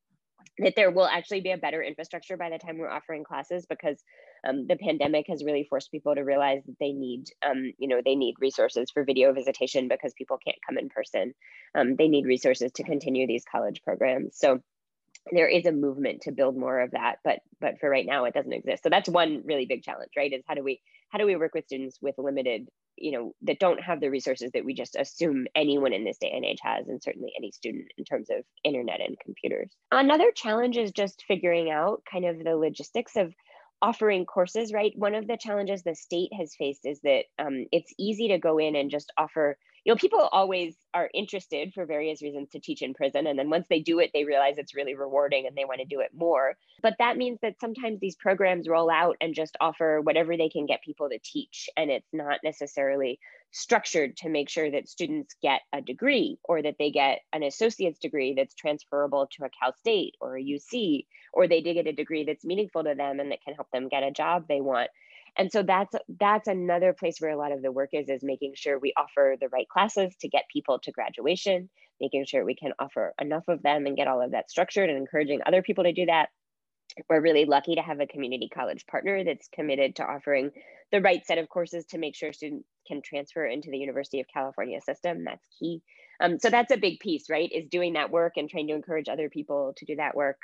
that 0.58 0.74
there 0.76 0.90
will 0.90 1.06
actually 1.06 1.40
be 1.40 1.50
a 1.50 1.58
better 1.58 1.82
infrastructure 1.82 2.36
by 2.36 2.50
the 2.50 2.58
time 2.58 2.78
we're 2.78 2.90
offering 2.90 3.24
classes 3.24 3.66
because 3.66 4.02
um, 4.46 4.66
the 4.66 4.76
pandemic 4.76 5.26
has 5.28 5.44
really 5.44 5.66
forced 5.68 5.90
people 5.90 6.14
to 6.14 6.22
realize 6.22 6.62
that 6.66 6.76
they 6.78 6.92
need 6.92 7.24
um, 7.44 7.72
you 7.78 7.88
know 7.88 8.00
they 8.04 8.16
need 8.16 8.34
resources 8.40 8.90
for 8.90 9.04
video 9.04 9.32
visitation 9.32 9.88
because 9.88 10.14
people 10.14 10.38
can't 10.44 10.58
come 10.66 10.78
in 10.78 10.88
person. 10.88 11.34
Um, 11.74 11.96
they 11.96 12.08
need 12.08 12.26
resources 12.26 12.72
to 12.72 12.82
continue 12.82 13.26
these 13.26 13.44
college 13.50 13.82
programs. 13.82 14.36
So 14.38 14.60
there 15.32 15.48
is 15.48 15.66
a 15.66 15.72
movement 15.72 16.22
to 16.22 16.32
build 16.32 16.56
more 16.56 16.80
of 16.80 16.92
that 16.92 17.16
but 17.24 17.40
but 17.60 17.78
for 17.80 17.88
right 17.88 18.06
now 18.06 18.24
it 18.24 18.34
doesn't 18.34 18.52
exist. 18.52 18.82
So 18.82 18.90
that's 18.90 19.08
one 19.08 19.42
really 19.44 19.66
big 19.66 19.82
challenge 19.82 20.12
right 20.16 20.32
is 20.32 20.42
how 20.46 20.54
do 20.54 20.62
we 20.62 20.80
how 21.10 21.18
do 21.18 21.26
we 21.26 21.36
work 21.36 21.54
with 21.54 21.66
students 21.66 21.98
with 22.00 22.16
limited 22.18 22.68
you 22.96 23.12
know 23.12 23.32
that 23.42 23.58
don't 23.58 23.82
have 23.82 24.00
the 24.00 24.10
resources 24.10 24.50
that 24.52 24.64
we 24.64 24.74
just 24.74 24.96
assume 24.96 25.46
anyone 25.54 25.92
in 25.92 26.04
this 26.04 26.18
day 26.18 26.30
and 26.34 26.44
age 26.44 26.60
has 26.62 26.88
and 26.88 27.02
certainly 27.02 27.32
any 27.36 27.50
student 27.50 27.86
in 27.98 28.04
terms 28.04 28.28
of 28.30 28.44
internet 28.64 29.00
and 29.00 29.18
computers. 29.24 29.70
Another 29.90 30.30
challenge 30.34 30.76
is 30.76 30.92
just 30.92 31.24
figuring 31.26 31.70
out 31.70 32.02
kind 32.10 32.24
of 32.24 32.42
the 32.42 32.56
logistics 32.56 33.16
of 33.16 33.32
offering 33.82 34.26
courses 34.26 34.72
right? 34.72 34.92
One 34.96 35.14
of 35.14 35.26
the 35.26 35.38
challenges 35.38 35.82
the 35.82 35.94
state 35.94 36.30
has 36.38 36.54
faced 36.58 36.82
is 36.84 37.00
that 37.02 37.24
um, 37.38 37.66
it's 37.72 37.92
easy 37.98 38.28
to 38.28 38.38
go 38.38 38.58
in 38.58 38.76
and 38.76 38.90
just 38.90 39.12
offer 39.16 39.56
you 39.84 39.92
know 39.92 39.96
people 39.96 40.28
always 40.32 40.76
are 40.94 41.10
interested 41.14 41.72
for 41.74 41.86
various 41.86 42.22
reasons 42.22 42.48
to 42.50 42.60
teach 42.60 42.82
in 42.82 42.94
prison 42.94 43.26
and 43.26 43.38
then 43.38 43.50
once 43.50 43.66
they 43.68 43.80
do 43.80 43.98
it 43.98 44.10
they 44.12 44.24
realize 44.24 44.58
it's 44.58 44.74
really 44.74 44.94
rewarding 44.94 45.46
and 45.46 45.56
they 45.56 45.64
want 45.64 45.80
to 45.80 45.86
do 45.86 46.00
it 46.00 46.10
more. 46.14 46.56
But 46.82 46.96
that 46.98 47.16
means 47.16 47.38
that 47.42 47.60
sometimes 47.60 48.00
these 48.00 48.16
programs 48.16 48.68
roll 48.68 48.90
out 48.90 49.16
and 49.20 49.34
just 49.34 49.56
offer 49.60 50.00
whatever 50.02 50.36
they 50.36 50.48
can 50.48 50.66
get 50.66 50.82
people 50.82 51.08
to 51.08 51.18
teach 51.22 51.68
and 51.76 51.90
it's 51.90 52.08
not 52.12 52.40
necessarily 52.44 53.18
structured 53.52 54.16
to 54.16 54.28
make 54.28 54.48
sure 54.48 54.70
that 54.70 54.88
students 54.88 55.34
get 55.42 55.60
a 55.72 55.80
degree 55.80 56.38
or 56.44 56.62
that 56.62 56.76
they 56.78 56.90
get 56.90 57.20
an 57.32 57.42
associate's 57.42 57.98
degree 57.98 58.32
that's 58.34 58.54
transferable 58.54 59.28
to 59.32 59.44
a 59.44 59.50
cal 59.50 59.74
state 59.74 60.14
or 60.20 60.36
a 60.36 60.44
uc 60.44 61.04
or 61.32 61.48
they 61.48 61.60
did 61.60 61.74
get 61.74 61.86
a 61.86 61.92
degree 61.92 62.24
that's 62.24 62.44
meaningful 62.44 62.84
to 62.84 62.94
them 62.94 63.18
and 63.18 63.32
that 63.32 63.42
can 63.42 63.54
help 63.54 63.66
them 63.72 63.88
get 63.88 64.04
a 64.04 64.10
job 64.12 64.44
they 64.48 64.60
want 64.60 64.88
and 65.36 65.50
so 65.50 65.62
that's 65.62 65.94
that's 66.18 66.48
another 66.48 66.92
place 66.92 67.16
where 67.18 67.30
a 67.30 67.36
lot 67.36 67.52
of 67.52 67.62
the 67.62 67.72
work 67.72 67.90
is 67.92 68.08
is 68.08 68.22
making 68.22 68.52
sure 68.54 68.78
we 68.78 68.92
offer 68.96 69.36
the 69.40 69.48
right 69.48 69.68
classes 69.68 70.14
to 70.20 70.28
get 70.28 70.44
people 70.52 70.78
to 70.78 70.92
graduation 70.92 71.68
making 72.00 72.24
sure 72.24 72.44
we 72.44 72.54
can 72.54 72.72
offer 72.78 73.14
enough 73.20 73.44
of 73.48 73.62
them 73.62 73.86
and 73.86 73.96
get 73.96 74.08
all 74.08 74.22
of 74.22 74.32
that 74.32 74.50
structured 74.50 74.88
and 74.88 74.98
encouraging 74.98 75.40
other 75.46 75.62
people 75.62 75.84
to 75.84 75.92
do 75.92 76.06
that 76.06 76.28
we're 77.08 77.20
really 77.20 77.44
lucky 77.44 77.74
to 77.74 77.82
have 77.82 78.00
a 78.00 78.06
community 78.06 78.48
college 78.52 78.86
partner 78.86 79.24
that's 79.24 79.48
committed 79.54 79.96
to 79.96 80.04
offering 80.04 80.50
the 80.92 81.00
right 81.00 81.24
set 81.24 81.38
of 81.38 81.48
courses 81.48 81.84
to 81.86 81.98
make 81.98 82.16
sure 82.16 82.32
students 82.32 82.66
can 82.86 83.00
transfer 83.02 83.46
into 83.46 83.70
the 83.70 83.78
University 83.78 84.20
of 84.20 84.26
California 84.32 84.80
system. 84.80 85.24
That's 85.24 85.46
key. 85.58 85.82
Um, 86.20 86.38
so 86.38 86.50
that's 86.50 86.72
a 86.72 86.76
big 86.76 86.98
piece, 87.00 87.30
right? 87.30 87.50
Is 87.52 87.66
doing 87.66 87.94
that 87.94 88.10
work 88.10 88.34
and 88.36 88.48
trying 88.50 88.68
to 88.68 88.74
encourage 88.74 89.08
other 89.08 89.30
people 89.30 89.72
to 89.76 89.84
do 89.84 89.96
that 89.96 90.14
work. 90.14 90.42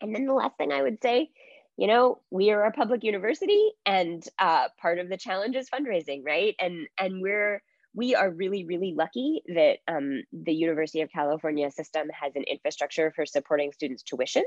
And 0.00 0.14
then 0.14 0.26
the 0.26 0.34
last 0.34 0.56
thing 0.58 0.72
I 0.72 0.82
would 0.82 0.98
say 1.02 1.30
you 1.76 1.86
know 1.86 2.20
we 2.30 2.50
are 2.50 2.64
a 2.64 2.72
public 2.72 3.04
university 3.04 3.72
and 3.84 4.24
uh, 4.38 4.68
part 4.80 4.98
of 4.98 5.08
the 5.08 5.16
challenge 5.16 5.56
is 5.56 5.68
fundraising 5.68 6.22
right? 6.24 6.54
And 6.60 6.86
and 6.98 7.20
we're 7.20 7.62
we 7.94 8.14
are 8.14 8.30
really 8.30 8.64
really 8.64 8.94
lucky 8.96 9.42
that 9.48 9.78
um, 9.88 10.22
the 10.32 10.52
university 10.52 11.00
of 11.00 11.10
california 11.10 11.70
system 11.70 12.08
has 12.08 12.34
an 12.34 12.42
infrastructure 12.44 13.12
for 13.14 13.26
supporting 13.26 13.72
students 13.72 14.02
tuition. 14.02 14.44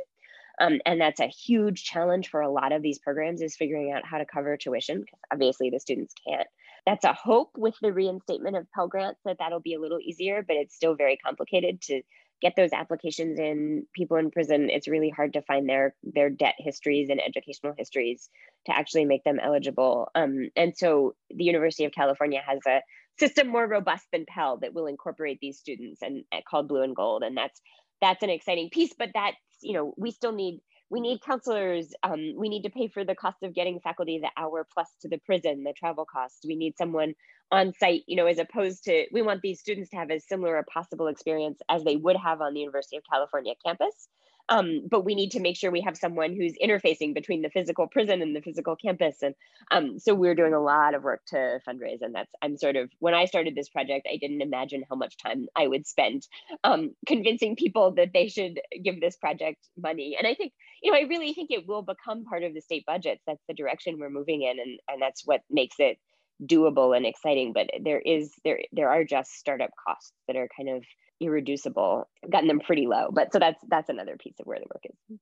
Um, 0.60 0.80
and 0.88 1.00
that's 1.00 1.20
a 1.20 1.28
huge 1.28 1.84
challenge 1.84 2.30
for 2.30 2.42
a 2.42 2.50
lot 2.50 2.72
of 2.72 2.82
these 2.82 2.98
programs 2.98 3.42
is 3.42 3.56
figuring 3.56 3.92
out 3.92 4.04
how 4.04 4.18
to 4.18 4.26
cover 4.26 4.58
tuition 4.58 5.02
because 5.02 5.20
obviously 5.32 5.70
the 5.70 5.80
students 5.80 6.16
can't. 6.28 6.48
That's 6.88 7.06
a 7.06 7.14
hope 7.14 7.52
with 7.56 7.76
the 7.80 7.94
reinstatement 7.94 8.56
of 8.56 8.66
pell 8.72 8.88
grants 8.88 9.20
that 9.24 9.38
that'll 9.38 9.60
be 9.60 9.76
a 9.76 9.80
little 9.80 10.00
easier 10.02 10.44
but 10.48 10.56
it's 10.56 10.76
still 10.76 10.96
very 10.96 11.18
complicated 11.18 11.82
to 11.84 12.02
get 12.42 12.54
those 12.56 12.74
applications 12.74 13.40
in 13.40 13.86
people 13.94 14.18
in 14.18 14.30
prison 14.32 14.70
it's 14.70 14.88
really 14.88 15.10
hard 15.10 15.34
to 15.34 15.42
find 15.42 15.68
their 15.68 15.96
their 16.04 16.30
debt 16.30 16.56
histories 16.58 17.10
and 17.10 17.22
educational 17.22 17.74
histories 17.78 18.30
to 18.66 18.78
actually 18.78 19.06
make 19.06 19.24
them 19.24 19.40
eligible. 19.42 20.10
Um, 20.14 20.50
and 20.56 20.78
so 20.78 21.16
the 21.30 21.44
university 21.44 21.86
of 21.86 21.92
california 21.92 22.42
has 22.46 22.60
a 22.68 22.82
system 23.20 23.48
more 23.48 23.68
robust 23.68 24.06
than 24.12 24.26
pell 24.28 24.58
that 24.58 24.74
will 24.74 24.86
incorporate 24.86 25.40
these 25.42 25.58
students 25.58 26.02
and, 26.02 26.24
and 26.32 26.46
called 26.46 26.68
blue 26.68 26.84
and 26.84 26.96
gold. 26.96 27.24
And 27.24 27.36
that's 27.36 27.60
that's 28.00 28.22
an 28.22 28.30
exciting 28.30 28.70
piece 28.70 28.94
but 28.98 29.10
that's 29.16 29.38
you 29.62 29.74
know 29.74 29.94
we 29.98 30.12
still 30.12 30.32
need 30.32 30.60
we 30.90 31.00
need 31.02 31.22
counselors 31.22 31.94
um, 32.04 32.34
we 32.38 32.50
need 32.50 32.64
to 32.64 32.70
pay 32.70 32.88
for 32.88 33.04
the 33.04 33.16
cost 33.16 33.38
of 33.44 33.54
getting 33.54 33.80
faculty 33.80 34.20
the 34.20 34.32
hour 34.42 34.66
plus 34.74 34.90
to 35.02 35.10
the 35.10 35.18
prison 35.20 35.64
the 35.64 35.74
travel 35.74 36.06
costs 36.06 36.46
we 36.46 36.56
need 36.56 36.78
someone 36.78 37.14
on 37.52 37.74
site 37.80 38.04
you 38.08 38.16
know 38.16 38.26
as 38.26 38.40
opposed 38.40 38.84
to 38.84 39.06
we 39.12 39.22
want 39.22 39.42
these 39.42 39.60
students 39.60 39.90
to 39.90 39.98
have 39.98 40.12
as 40.12 40.28
similar 40.28 40.58
a 40.58 40.64
possible 40.66 41.08
experience 41.08 41.60
as 41.70 41.84
they 41.84 41.96
would 41.96 42.16
have 42.18 42.42
on 42.42 42.54
the 42.54 42.60
university 42.60 42.98
of 42.98 43.04
california 43.12 43.54
campus 43.66 44.08
um, 44.50 44.88
but 44.90 45.06
we 45.06 45.16
need 45.16 45.32
to 45.32 45.40
make 45.40 45.58
sure 45.58 45.72
we 45.72 45.82
have 45.82 45.98
someone 45.98 46.36
who's 46.36 46.54
interfacing 46.64 47.14
between 47.14 47.42
the 47.42 47.50
physical 47.50 47.88
prison 47.88 48.22
and 48.22 48.36
the 48.36 48.42
physical 48.42 48.76
campus. 48.76 49.18
And 49.22 49.36
um, 49.72 50.00
so 50.00 50.14
we're 50.14 50.36
doing 50.36 50.54
a 50.54 50.62
lot 50.62 50.94
of 50.94 51.04
work 51.04 51.22
to 51.28 51.60
fundraise. 51.68 52.02
And 52.02 52.16
that's, 52.16 52.32
I'm 52.42 52.58
sort 52.58 52.76
of, 52.76 52.90
when 53.00 53.14
I 53.14 53.26
started 53.26 53.56
this 53.56 53.70
project, 53.70 54.08
I 54.12 54.18
didn't 54.18 54.42
imagine 54.42 54.84
how 54.90 54.96
much 54.96 55.18
time 55.18 55.48
I 55.56 55.68
would 55.68 55.86
spend 55.86 56.28
um, 56.64 56.92
convincing 57.06 57.56
people 57.56 57.92
that 57.96 58.12
they 58.14 58.28
should 58.30 58.60
give 58.84 59.02
this 59.02 59.18
project 59.18 59.68
money. 59.78 60.16
And 60.18 60.28
I 60.28 60.34
think, 60.34 60.54
you 60.82 60.92
know, 60.92 60.98
I 60.98 61.02
really 61.02 61.34
think 61.34 61.50
it 61.52 61.68
will 61.68 61.82
become 61.82 62.26
part 62.26 62.44
of 62.44 62.54
the 62.54 62.62
state 62.62 62.86
budgets. 62.86 63.24
That's 63.28 63.44
the 63.48 63.54
direction 63.54 63.98
we're 64.00 64.10
moving 64.10 64.44
in. 64.44 64.60
And, 64.60 64.80
and 64.88 65.02
that's 65.02 65.24
what 65.26 65.42
makes 65.50 65.76
it 65.80 65.98
doable 66.46 66.96
and 66.96 67.06
exciting. 67.06 67.52
But 67.52 67.70
there 67.84 68.00
is, 68.00 68.32
there, 68.44 68.62
there 68.72 68.90
are 68.90 69.04
just 69.04 69.34
startup 69.34 69.72
costs 69.88 70.14
that 70.28 70.36
are 70.36 70.48
kind 70.56 70.70
of 70.70 70.84
irreducible, 71.20 72.08
gotten 72.30 72.48
them 72.48 72.60
pretty 72.60 72.88
low. 72.88 73.10
But 73.12 73.34
so 73.34 73.40
that's 73.40 73.64
that's 73.68 73.90
another 73.90 74.18
piece 74.18 74.36
of 74.40 74.46
where 74.46 74.60
the 74.60 74.66
work 74.74 74.84
is. 74.86 75.20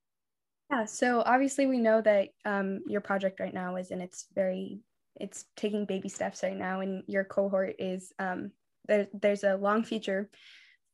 Yeah. 0.70 0.84
So 0.84 1.22
obviously 1.24 1.66
we 1.66 1.78
know 1.78 2.00
that 2.00 2.28
um, 2.44 2.80
your 2.86 3.00
project 3.00 3.40
right 3.40 3.54
now 3.54 3.76
is 3.76 3.90
in 3.90 4.00
its 4.00 4.26
very 4.34 4.80
it's 5.18 5.46
taking 5.56 5.86
baby 5.86 6.08
steps 6.08 6.42
right 6.42 6.56
now, 6.56 6.80
and 6.80 7.02
your 7.06 7.24
cohort 7.24 7.76
is 7.78 8.12
um, 8.18 8.50
there. 8.86 9.08
There's 9.12 9.44
a 9.44 9.56
long 9.56 9.84
future 9.84 10.28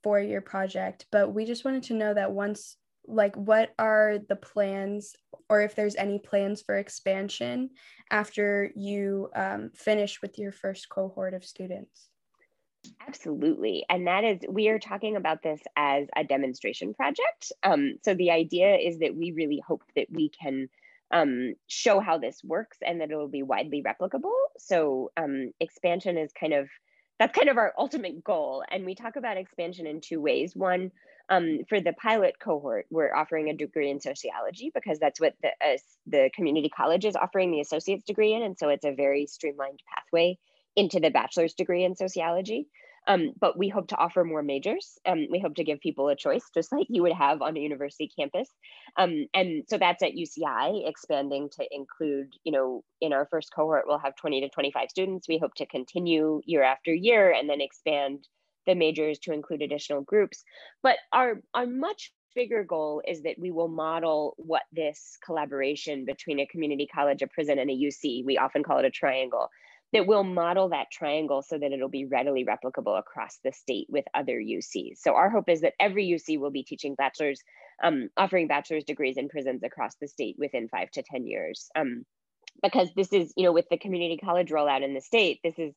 for 0.03 0.21
your 0.21 0.41
project, 0.41 1.07
but 1.11 1.33
we 1.33 1.45
just 1.45 1.65
wanted 1.65 1.85
to 1.85 1.95
know 1.95 2.15
that 2.15 2.33
once 2.33 2.77
like 3.07 3.35
what 3.37 3.71
are 3.79 4.19
the 4.29 4.37
plans 4.37 5.15
or 5.49 5.61
if 5.61 5.75
there's 5.75 5.97
any 5.97 6.19
plans 6.19 6.63
for 6.63 6.77
expansion 6.77 7.71
after 8.11 8.71
you 8.77 9.29
um, 9.35 9.71
finish 9.75 10.23
with 10.23 10.39
your 10.39 10.53
first 10.53 10.89
cohort 10.89 11.35
of 11.35 11.45
students 11.45 12.09
Absolutely. 13.07 13.85
And 13.89 14.07
that 14.07 14.25
is, 14.25 14.41
we 14.49 14.69
are 14.69 14.79
talking 14.79 15.17
about 15.17 15.43
this 15.43 15.61
as 15.77 16.09
a 16.17 16.25
demonstration 16.25 16.95
project. 16.95 17.53
Um, 17.63 17.99
so 18.03 18.15
the 18.15 18.31
idea 18.31 18.77
is 18.77 18.99
that 18.99 19.15
we 19.15 19.33
really 19.33 19.63
hope 19.67 19.83
that 19.97 20.07
we 20.11 20.29
can 20.31 20.69
um, 21.13 21.55
show 21.67 22.01
how 22.01 22.19
this 22.19 22.43
works 22.43 22.79
and 22.85 23.01
that 23.01 23.11
it 23.11 23.17
will 23.17 23.29
be 23.29 23.43
widely 23.43 23.83
replicable. 23.83 24.33
So 24.59 25.13
um, 25.17 25.53
expansion 25.61 26.17
is 26.17 26.33
kind 26.33 26.55
of 26.55 26.69
that's 27.19 27.37
kind 27.37 27.51
of 27.51 27.59
our 27.59 27.73
ultimate 27.79 28.25
goal. 28.25 28.65
And 28.71 28.85
we 28.85 28.95
talk 28.95 29.17
about 29.17 29.37
expansion 29.37 29.87
in 29.87 30.01
two 30.01 30.21
ways. 30.21 30.57
One, 30.57 30.91
um, 31.29 31.61
for 31.69 31.81
the 31.81 31.93
pilot 31.93 32.37
cohort, 32.41 32.87
we're 32.91 33.15
offering 33.15 33.49
a 33.49 33.55
degree 33.55 33.91
in 33.91 34.01
sociology 34.01 34.73
because 34.75 34.99
that's 34.99 35.21
what 35.21 35.35
the, 35.43 35.51
uh, 35.65 35.79
the 36.07 36.31
community 36.35 36.69
college 36.69 37.05
is 37.05 37.15
offering 37.15 37.53
the 37.53 37.61
associate's 37.61 38.05
degree 38.05 38.33
in. 38.33 38.43
And 38.43 38.59
so 38.59 38.71
it's 38.71 38.85
a 38.85 38.93
very 38.93 39.27
streamlined 39.27 39.81
pathway 39.95 40.39
into 40.77 41.01
the 41.01 41.11
bachelor's 41.11 41.55
degree 41.55 41.85
in 41.85 41.97
sociology. 41.97 42.67
Um, 43.09 43.33
but 43.41 43.59
we 43.59 43.69
hope 43.69 43.89
to 43.89 43.97
offer 43.97 44.23
more 44.23 44.43
majors. 44.43 44.99
Um, 45.07 45.27
we 45.31 45.41
hope 45.41 45.57
to 45.57 45.65
give 45.65 45.81
people 45.81 46.09
a 46.09 46.15
choice, 46.15 46.45
just 46.55 46.71
like 46.71 46.87
you 46.89 47.03
would 47.03 47.13
have 47.13 47.43
on 47.43 47.57
a 47.57 47.61
university 47.61 48.09
campus. 48.17 48.49
Um, 48.97 49.27
and 49.35 49.65
so 49.69 49.77
that's 49.77 50.05
at 50.05 50.13
UCI, 50.13 50.89
expanding 50.89 51.49
to 51.57 51.67
include, 51.73 52.29
you 52.45 52.53
know, 52.53 52.85
in 53.01 53.13
our 53.13 53.27
first 53.29 53.53
cohort, 53.55 53.85
we'll 53.87 53.99
have 53.99 54.15
20 54.17 54.43
to 54.43 54.49
25 54.51 54.89
students. 54.89 55.29
We 55.29 55.39
hope 55.39 55.55
to 55.57 55.67
continue 55.67 56.43
year 56.47 56.63
after 56.63 56.95
year 56.95 57.33
and 57.33 57.51
then 57.51 57.61
expand 57.61 58.29
the 58.67 58.77
majors 58.77 59.19
to 59.21 59.33
include 59.33 59.63
additional 59.63 60.03
groups. 60.03 60.45
But 60.85 60.97
our, 61.13 61.41
our 61.55 61.67
much 61.67 62.13
bigger 62.35 62.65
goal 62.65 63.03
is 63.07 63.23
that 63.23 63.35
we 63.39 63.51
will 63.51 63.69
model 63.69 64.35
what 64.37 64.63
this 64.73 65.19
collaboration 65.25 66.05
between 66.05 66.41
a 66.41 66.47
community 66.47 66.89
college, 66.93 67.23
a 67.23 67.27
prison, 67.27 67.59
and 67.59 67.71
a 67.71 67.75
UC, 67.75 68.25
we 68.25 68.39
often 68.39 68.63
call 68.63 68.79
it 68.79 68.85
a 68.85 68.91
triangle, 68.91 69.49
that 69.93 70.07
will 70.07 70.25
model 70.25 70.71
that 70.71 70.91
triangle 70.91 71.43
so 71.43 71.59
that 71.59 71.73
it'll 71.73 71.89
be 71.89 72.07
readily 72.07 72.45
replicable 72.45 72.99
across 72.99 73.39
the 73.45 73.53
state 73.53 73.87
with 73.91 74.05
other 74.15 74.41
UCs. 74.41 74.99
So 74.99 75.15
our 75.15 75.29
hope 75.29 75.49
is 75.49 75.61
that 75.61 75.75
every 75.79 76.07
UC 76.07 76.39
will 76.39 76.51
be 76.51 76.63
teaching 76.63 76.95
bachelor's, 76.95 77.43
um, 77.83 78.09
offering 78.17 78.49
bachelor's 78.49 78.85
degrees 78.85 79.17
in 79.17 79.29
prisons 79.29 79.63
across 79.63 79.95
the 80.01 80.09
state 80.09 80.37
within 80.39 80.69
five 80.69 80.91
to 80.93 81.03
10 81.03 81.27
years. 81.27 81.69
Um, 81.77 82.05
because 82.63 82.91
this 82.95 83.13
is, 83.13 83.33
you 83.37 83.45
know, 83.45 83.53
with 83.53 83.69
the 83.71 83.79
community 83.79 84.17
college 84.17 84.51
rollout 84.51 84.85
in 84.85 84.95
the 84.95 85.01
state, 85.01 85.41
this 85.43 85.59
is 85.59 85.75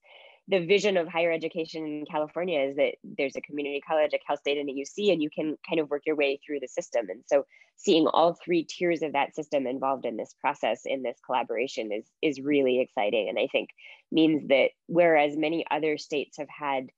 the 0.48 0.66
vision 0.66 0.96
of 0.96 1.08
higher 1.08 1.32
education 1.32 1.86
in 1.86 2.06
California 2.06 2.60
is 2.60 2.76
that 2.76 2.96
there's 3.04 3.36
a 3.36 3.42
community 3.42 3.82
college, 3.82 4.14
at 4.14 4.20
Cal 4.26 4.38
State, 4.38 4.60
and 4.60 4.70
a 4.70 4.74
UC, 4.74 5.12
and 5.12 5.22
you 5.22 5.30
can 5.30 5.58
kind 5.68 5.80
of 5.80 5.90
work 5.90 6.04
your 6.06 6.16
way 6.16 6.40
through 6.46 6.60
the 6.60 6.68
system. 6.68 7.08
And 7.10 7.24
so, 7.26 7.46
seeing 7.78 8.08
all 8.08 8.34
three 8.34 8.64
tiers 8.64 9.02
of 9.02 9.14
that 9.14 9.36
system 9.36 9.66
involved 9.66 10.06
in 10.06 10.18
this 10.18 10.36
process, 10.40 10.82
in 10.86 11.02
this 11.02 11.18
collaboration, 11.26 11.92
is 11.92 12.06
is 12.22 12.40
really 12.40 12.80
exciting, 12.80 13.28
and 13.28 13.40
I 13.40 13.48
think 13.52 13.70
means 14.12 14.48
that 14.50 14.70
whereas 14.88 15.36
many 15.36 15.66
other 15.72 15.98
states 15.98 16.38
have 16.38 16.50
had 16.50 16.90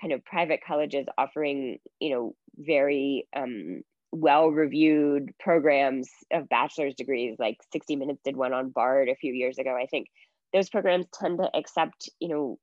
kind 0.00 0.12
of 0.12 0.24
private 0.24 0.60
colleges 0.66 1.06
offering, 1.18 1.78
you 2.00 2.10
know, 2.10 2.34
very 2.56 3.28
um, 3.36 3.82
well-reviewed 4.12 5.34
programs 5.38 6.08
of 6.32 6.48
bachelor's 6.48 6.94
degrees, 6.94 7.36
like 7.38 7.58
60 7.72 7.96
Minutes 7.96 8.22
did 8.24 8.36
one 8.36 8.52
on 8.54 8.70
Bard 8.70 9.08
a 9.08 9.16
few 9.16 9.32
years 9.34 9.58
ago. 9.58 9.76
I 9.76 9.86
think 9.86 10.08
those 10.54 10.70
programs 10.70 11.06
tend 11.12 11.38
to 11.38 11.50
accept 11.54 12.08
you 12.20 12.28
know 12.28 12.58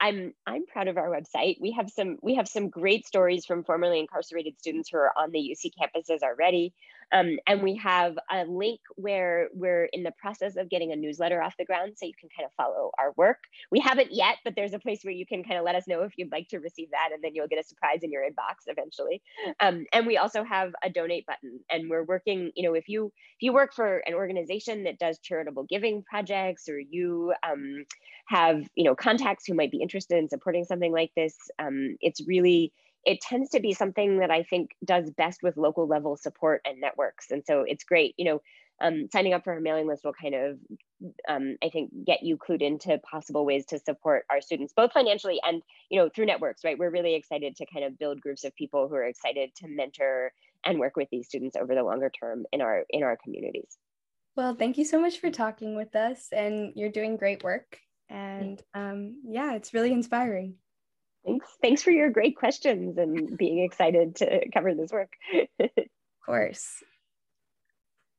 I'm 0.00 0.34
I'm 0.46 0.66
proud 0.66 0.88
of 0.88 0.98
our 0.98 1.08
website. 1.08 1.60
We 1.60 1.72
have 1.72 1.90
some 1.90 2.18
we 2.22 2.34
have 2.34 2.48
some 2.48 2.68
great 2.68 3.06
stories 3.06 3.46
from 3.46 3.64
formerly 3.64 3.98
incarcerated 4.00 4.58
students 4.58 4.90
who 4.90 4.98
are 4.98 5.12
on 5.16 5.30
the 5.32 5.38
UC 5.38 5.70
campuses 5.80 6.22
already. 6.22 6.74
Um, 7.12 7.38
and 7.46 7.62
we 7.62 7.76
have 7.76 8.16
a 8.30 8.44
link 8.44 8.80
where 8.96 9.48
we're 9.52 9.84
in 9.86 10.02
the 10.02 10.12
process 10.20 10.56
of 10.56 10.68
getting 10.68 10.92
a 10.92 10.96
newsletter 10.96 11.42
off 11.42 11.54
the 11.58 11.64
ground 11.64 11.94
so 11.96 12.06
you 12.06 12.12
can 12.18 12.28
kind 12.36 12.46
of 12.46 12.52
follow 12.56 12.90
our 12.98 13.12
work. 13.16 13.38
We 13.70 13.80
haven't 13.80 14.12
yet, 14.12 14.36
but 14.44 14.54
there's 14.56 14.72
a 14.72 14.78
place 14.78 15.00
where 15.02 15.14
you 15.14 15.26
can 15.26 15.44
kind 15.44 15.58
of 15.58 15.64
let 15.64 15.74
us 15.74 15.86
know 15.86 16.02
if 16.02 16.12
you'd 16.16 16.32
like 16.32 16.48
to 16.48 16.58
receive 16.58 16.90
that, 16.90 17.10
and 17.12 17.22
then 17.22 17.34
you'll 17.34 17.48
get 17.48 17.60
a 17.60 17.64
surprise 17.64 18.00
in 18.02 18.10
your 18.10 18.22
inbox 18.22 18.64
eventually. 18.66 19.22
Um, 19.60 19.86
and 19.92 20.06
we 20.06 20.16
also 20.16 20.42
have 20.44 20.72
a 20.82 20.90
donate 20.90 21.26
button, 21.26 21.60
and 21.70 21.88
we're 21.88 22.04
working, 22.04 22.50
you 22.54 22.68
know, 22.68 22.74
if 22.74 22.88
you 22.88 23.06
if 23.06 23.42
you 23.42 23.52
work 23.52 23.74
for 23.74 23.98
an 24.06 24.14
organization 24.14 24.84
that 24.84 24.98
does 24.98 25.18
charitable 25.18 25.64
giving 25.64 26.02
projects 26.02 26.68
or 26.68 26.78
you 26.78 27.32
um, 27.48 27.84
have, 28.28 28.66
you 28.74 28.84
know, 28.84 28.94
contacts 28.94 29.44
who 29.46 29.54
might 29.54 29.70
be 29.70 29.82
interested 29.82 30.18
in 30.18 30.28
supporting 30.28 30.64
something 30.64 30.92
like 30.92 31.12
this, 31.16 31.36
um, 31.58 31.96
it's 32.00 32.26
really 32.26 32.72
it 33.06 33.20
tends 33.20 33.50
to 33.50 33.60
be 33.60 33.72
something 33.72 34.18
that 34.18 34.32
I 34.32 34.42
think 34.42 34.72
does 34.84 35.10
best 35.10 35.42
with 35.42 35.56
local 35.56 35.86
level 35.86 36.16
support 36.16 36.60
and 36.66 36.80
networks. 36.80 37.30
And 37.30 37.42
so 37.46 37.62
it's 37.62 37.84
great, 37.84 38.14
you 38.18 38.24
know, 38.24 38.42
um, 38.80 39.08
signing 39.10 39.32
up 39.32 39.44
for 39.44 39.56
a 39.56 39.60
mailing 39.60 39.86
list 39.86 40.04
will 40.04 40.12
kind 40.12 40.34
of, 40.34 40.58
um, 41.28 41.56
I 41.62 41.70
think, 41.70 41.90
get 42.04 42.22
you 42.22 42.36
clued 42.36 42.60
into 42.60 42.98
possible 42.98 43.46
ways 43.46 43.64
to 43.66 43.78
support 43.78 44.26
our 44.28 44.40
students, 44.40 44.74
both 44.76 44.92
financially 44.92 45.40
and, 45.42 45.62
you 45.88 45.98
know, 45.98 46.10
through 46.14 46.26
networks, 46.26 46.64
right? 46.64 46.78
We're 46.78 46.90
really 46.90 47.14
excited 47.14 47.56
to 47.56 47.66
kind 47.72 47.86
of 47.86 47.98
build 47.98 48.20
groups 48.20 48.44
of 48.44 48.54
people 48.54 48.88
who 48.88 48.96
are 48.96 49.06
excited 49.06 49.54
to 49.56 49.68
mentor 49.68 50.32
and 50.64 50.78
work 50.78 50.96
with 50.96 51.08
these 51.10 51.26
students 51.26 51.56
over 51.56 51.74
the 51.74 51.84
longer 51.84 52.10
term 52.10 52.44
in 52.52 52.60
our 52.60 52.84
in 52.90 53.02
our 53.02 53.16
communities. 53.16 53.78
Well, 54.36 54.54
thank 54.56 54.76
you 54.76 54.84
so 54.84 55.00
much 55.00 55.20
for 55.20 55.30
talking 55.30 55.76
with 55.76 55.94
us, 55.96 56.28
and 56.32 56.72
you're 56.74 56.90
doing 56.90 57.16
great 57.16 57.42
work. 57.44 57.78
And 58.10 58.60
um, 58.74 59.22
yeah, 59.24 59.54
it's 59.54 59.72
really 59.72 59.92
inspiring. 59.92 60.56
Thanks. 61.26 61.46
Thanks 61.60 61.82
for 61.82 61.90
your 61.90 62.10
great 62.10 62.36
questions 62.36 62.96
and 62.98 63.36
being 63.36 63.58
excited 63.58 64.16
to 64.16 64.48
cover 64.50 64.74
this 64.74 64.92
work. 64.92 65.12
of 65.60 65.68
course. 66.24 66.82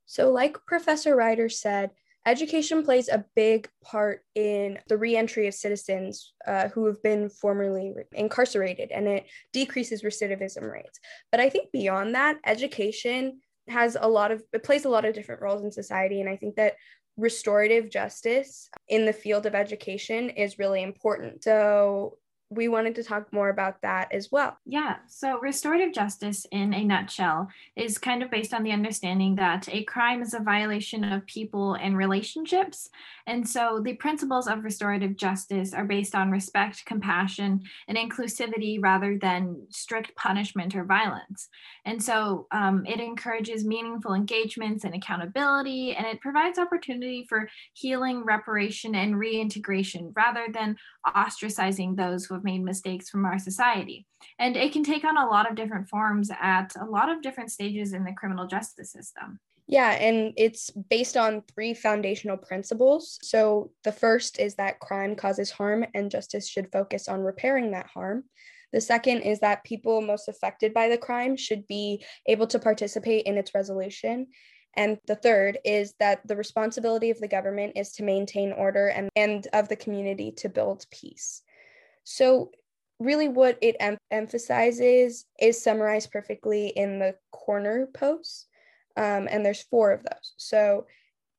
So, 0.06 0.32
like 0.32 0.58
Professor 0.66 1.16
Reiter 1.16 1.50
said, 1.50 1.92
education 2.26 2.84
plays 2.84 3.08
a 3.08 3.26
big 3.36 3.70
part 3.84 4.24
in 4.36 4.80
the 4.88 4.98
reentry 4.98 5.48
of 5.48 5.54
citizens 5.54 6.34
uh, 6.46 6.68
who 6.70 6.86
have 6.86 7.02
been 7.02 7.30
formerly 7.30 7.94
incarcerated 8.12 8.92
and 8.92 9.08
it 9.08 9.26
decreases 9.54 10.04
recidivism 10.04 10.70
rates. 10.70 11.00
But 11.32 11.40
I 11.40 11.50
think 11.50 11.72
beyond 11.72 12.16
that, 12.16 12.38
education 12.46 13.40
has 13.70 13.98
a 14.00 14.08
lot 14.08 14.32
of, 14.32 14.44
it 14.52 14.64
plays 14.64 14.86
a 14.86 14.90
lot 14.90 15.06
of 15.06 15.14
different 15.14 15.42
roles 15.42 15.64
in 15.64 15.72
society. 15.72 16.20
And 16.20 16.30
I 16.30 16.36
think 16.36 16.56
that 16.56 16.76
restorative 17.16 17.90
justice 17.90 18.70
in 18.90 19.06
the 19.06 19.14
field 19.14 19.46
of 19.46 19.56
education 19.56 20.30
is 20.30 20.60
really 20.60 20.84
important. 20.84 21.44
So, 21.44 22.18
we 22.50 22.70
wanted 22.70 22.96
to 22.96 23.04
talk 23.04 23.32
more 23.34 23.50
about 23.50 23.82
that 23.82 24.08
as 24.14 24.32
well. 24.32 24.58
Yeah. 24.66 24.98
So, 25.08 25.40
restorative 25.40 25.94
justice, 25.94 26.46
in 26.52 26.74
a 26.74 26.84
nutshell, 26.84 27.50
is 27.76 27.98
kind 27.98 28.24
of 28.24 28.32
based 28.32 28.54
on 28.54 28.64
the 28.64 28.72
understanding 28.72 29.36
that 29.36 29.68
a 29.70 29.84
crime 29.84 30.22
is 30.22 30.34
a 30.34 30.40
violation 30.40 31.04
of 31.04 31.26
people 31.26 31.74
and 31.74 31.98
relationships. 31.98 32.90
And 33.26 33.48
so, 33.48 33.82
the 33.84 33.96
principles 33.96 34.48
of 34.48 34.64
restorative 34.64 35.18
justice 35.18 35.74
are 35.74 35.84
based 35.84 36.16
on 36.16 36.32
respect, 36.32 36.86
compassion, 36.86 37.64
and 37.90 37.98
inclusivity 37.98 38.82
rather 38.82 39.18
than 39.18 39.68
strict 39.70 40.16
punishment 40.16 40.74
or 40.74 40.86
violence. 40.86 41.50
And 41.86 42.02
so, 42.02 42.48
um, 42.52 42.86
it 42.86 43.02
encourages 43.02 43.66
meaningful 43.66 44.14
engagements 44.14 44.86
and 44.86 44.96
accountability, 44.96 45.96
and 45.96 46.08
it 46.08 46.22
provides 46.22 46.60
opportunity 46.60 47.26
for 47.28 47.50
healing, 47.74 48.24
reparation, 48.24 48.96
and 48.96 49.20
reintegration 49.20 50.14
rather 50.16 50.48
than 50.54 50.78
ostracizing 51.14 51.96
those 51.96 52.26
who 52.26 52.34
have 52.34 52.44
made 52.44 52.64
mistakes 52.64 53.10
from 53.10 53.26
our 53.26 53.40
society. 53.40 54.06
And 54.40 54.56
it 54.58 54.74
can 54.74 54.84
take 54.84 55.04
on 55.04 55.18
a 55.18 55.28
lot 55.28 55.50
of 55.50 55.56
different 55.56 55.90
forms 55.90 56.30
at 56.42 56.74
a 56.80 56.86
lot 56.86 57.10
of 57.10 57.22
different 57.22 57.52
stages 57.52 57.94
in 57.94 58.04
the 58.04 58.14
criminal 58.14 58.48
justice 58.48 58.92
system. 58.92 59.40
Yeah, 59.68 59.92
and 59.92 60.34
it's 60.38 60.70
based 60.70 61.18
on 61.18 61.44
three 61.54 61.74
foundational 61.74 62.38
principles. 62.38 63.20
So 63.22 63.72
the 63.84 63.92
first 63.92 64.40
is 64.40 64.56
that 64.56 64.80
crime 64.80 65.16
causes 65.16 65.52
harm 65.52 65.86
and 65.94 66.10
justice 66.10 66.48
should 66.48 66.72
focus 66.72 67.10
on 67.10 67.20
repairing 67.20 67.72
that 67.72 67.88
harm. 67.88 68.24
The 68.72 68.82
second 68.82 69.22
is 69.22 69.40
that 69.42 69.64
people 69.64 70.02
most 70.02 70.28
affected 70.28 70.74
by 70.74 70.88
the 70.88 70.98
crime 70.98 71.36
should 71.36 71.68
be 71.68 72.04
able 72.26 72.48
to 72.48 72.60
participate 72.60 73.26
in 73.26 73.38
its 73.38 73.54
resolution. 73.54 74.28
And 74.76 75.00
the 75.08 75.16
third 75.16 75.58
is 75.66 75.94
that 76.00 76.28
the 76.28 76.36
responsibility 76.36 77.10
of 77.10 77.20
the 77.20 77.28
government 77.28 77.74
is 77.76 77.94
to 77.94 78.04
maintain 78.04 78.52
order 78.52 78.88
and, 78.88 79.10
and 79.16 79.48
of 79.54 79.70
the 79.70 79.76
community 79.76 80.32
to 80.38 80.50
build 80.50 80.86
peace. 80.92 81.42
So, 82.04 82.52
really 83.00 83.28
what 83.28 83.58
it 83.62 83.76
em- 83.80 83.98
emphasizes 84.12 85.26
is 85.40 85.62
summarized 85.62 86.12
perfectly 86.12 86.68
in 86.70 87.00
the 87.00 87.16
corner 87.32 87.88
posts. 87.94 88.48
Um, 88.96 89.28
and 89.30 89.46
there's 89.46 89.62
four 89.62 89.92
of 89.92 90.02
those. 90.02 90.34
So 90.38 90.88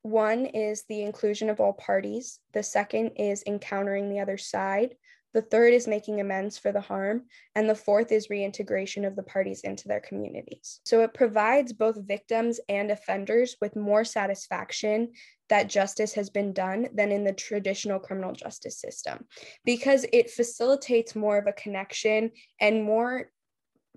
one 0.02 0.46
is 0.46 0.84
the 0.88 1.02
inclusion 1.02 1.50
of 1.50 1.60
all 1.60 1.72
parties. 1.72 2.38
The 2.52 2.62
second 2.62 3.12
is 3.16 3.42
encountering 3.46 4.08
the 4.08 4.20
other 4.20 4.38
side. 4.38 4.94
The 5.34 5.42
third 5.42 5.74
is 5.74 5.86
making 5.86 6.20
amends 6.20 6.58
for 6.58 6.72
the 6.72 6.80
harm. 6.80 7.24
And 7.54 7.68
the 7.68 7.74
fourth 7.74 8.12
is 8.12 8.30
reintegration 8.30 9.04
of 9.04 9.16
the 9.16 9.22
parties 9.22 9.60
into 9.60 9.88
their 9.88 10.00
communities. 10.00 10.80
So 10.84 11.02
it 11.02 11.14
provides 11.14 11.72
both 11.72 12.06
victims 12.06 12.60
and 12.68 12.90
offenders 12.90 13.56
with 13.60 13.76
more 13.76 14.04
satisfaction 14.04 15.12
that 15.48 15.68
justice 15.68 16.12
has 16.14 16.30
been 16.30 16.52
done 16.52 16.88
than 16.94 17.10
in 17.10 17.24
the 17.24 17.32
traditional 17.32 17.98
criminal 17.98 18.32
justice 18.32 18.80
system 18.80 19.26
because 19.64 20.04
it 20.12 20.30
facilitates 20.30 21.14
more 21.14 21.38
of 21.38 21.46
a 21.46 21.52
connection 21.52 22.30
and 22.60 22.84
more 22.84 23.30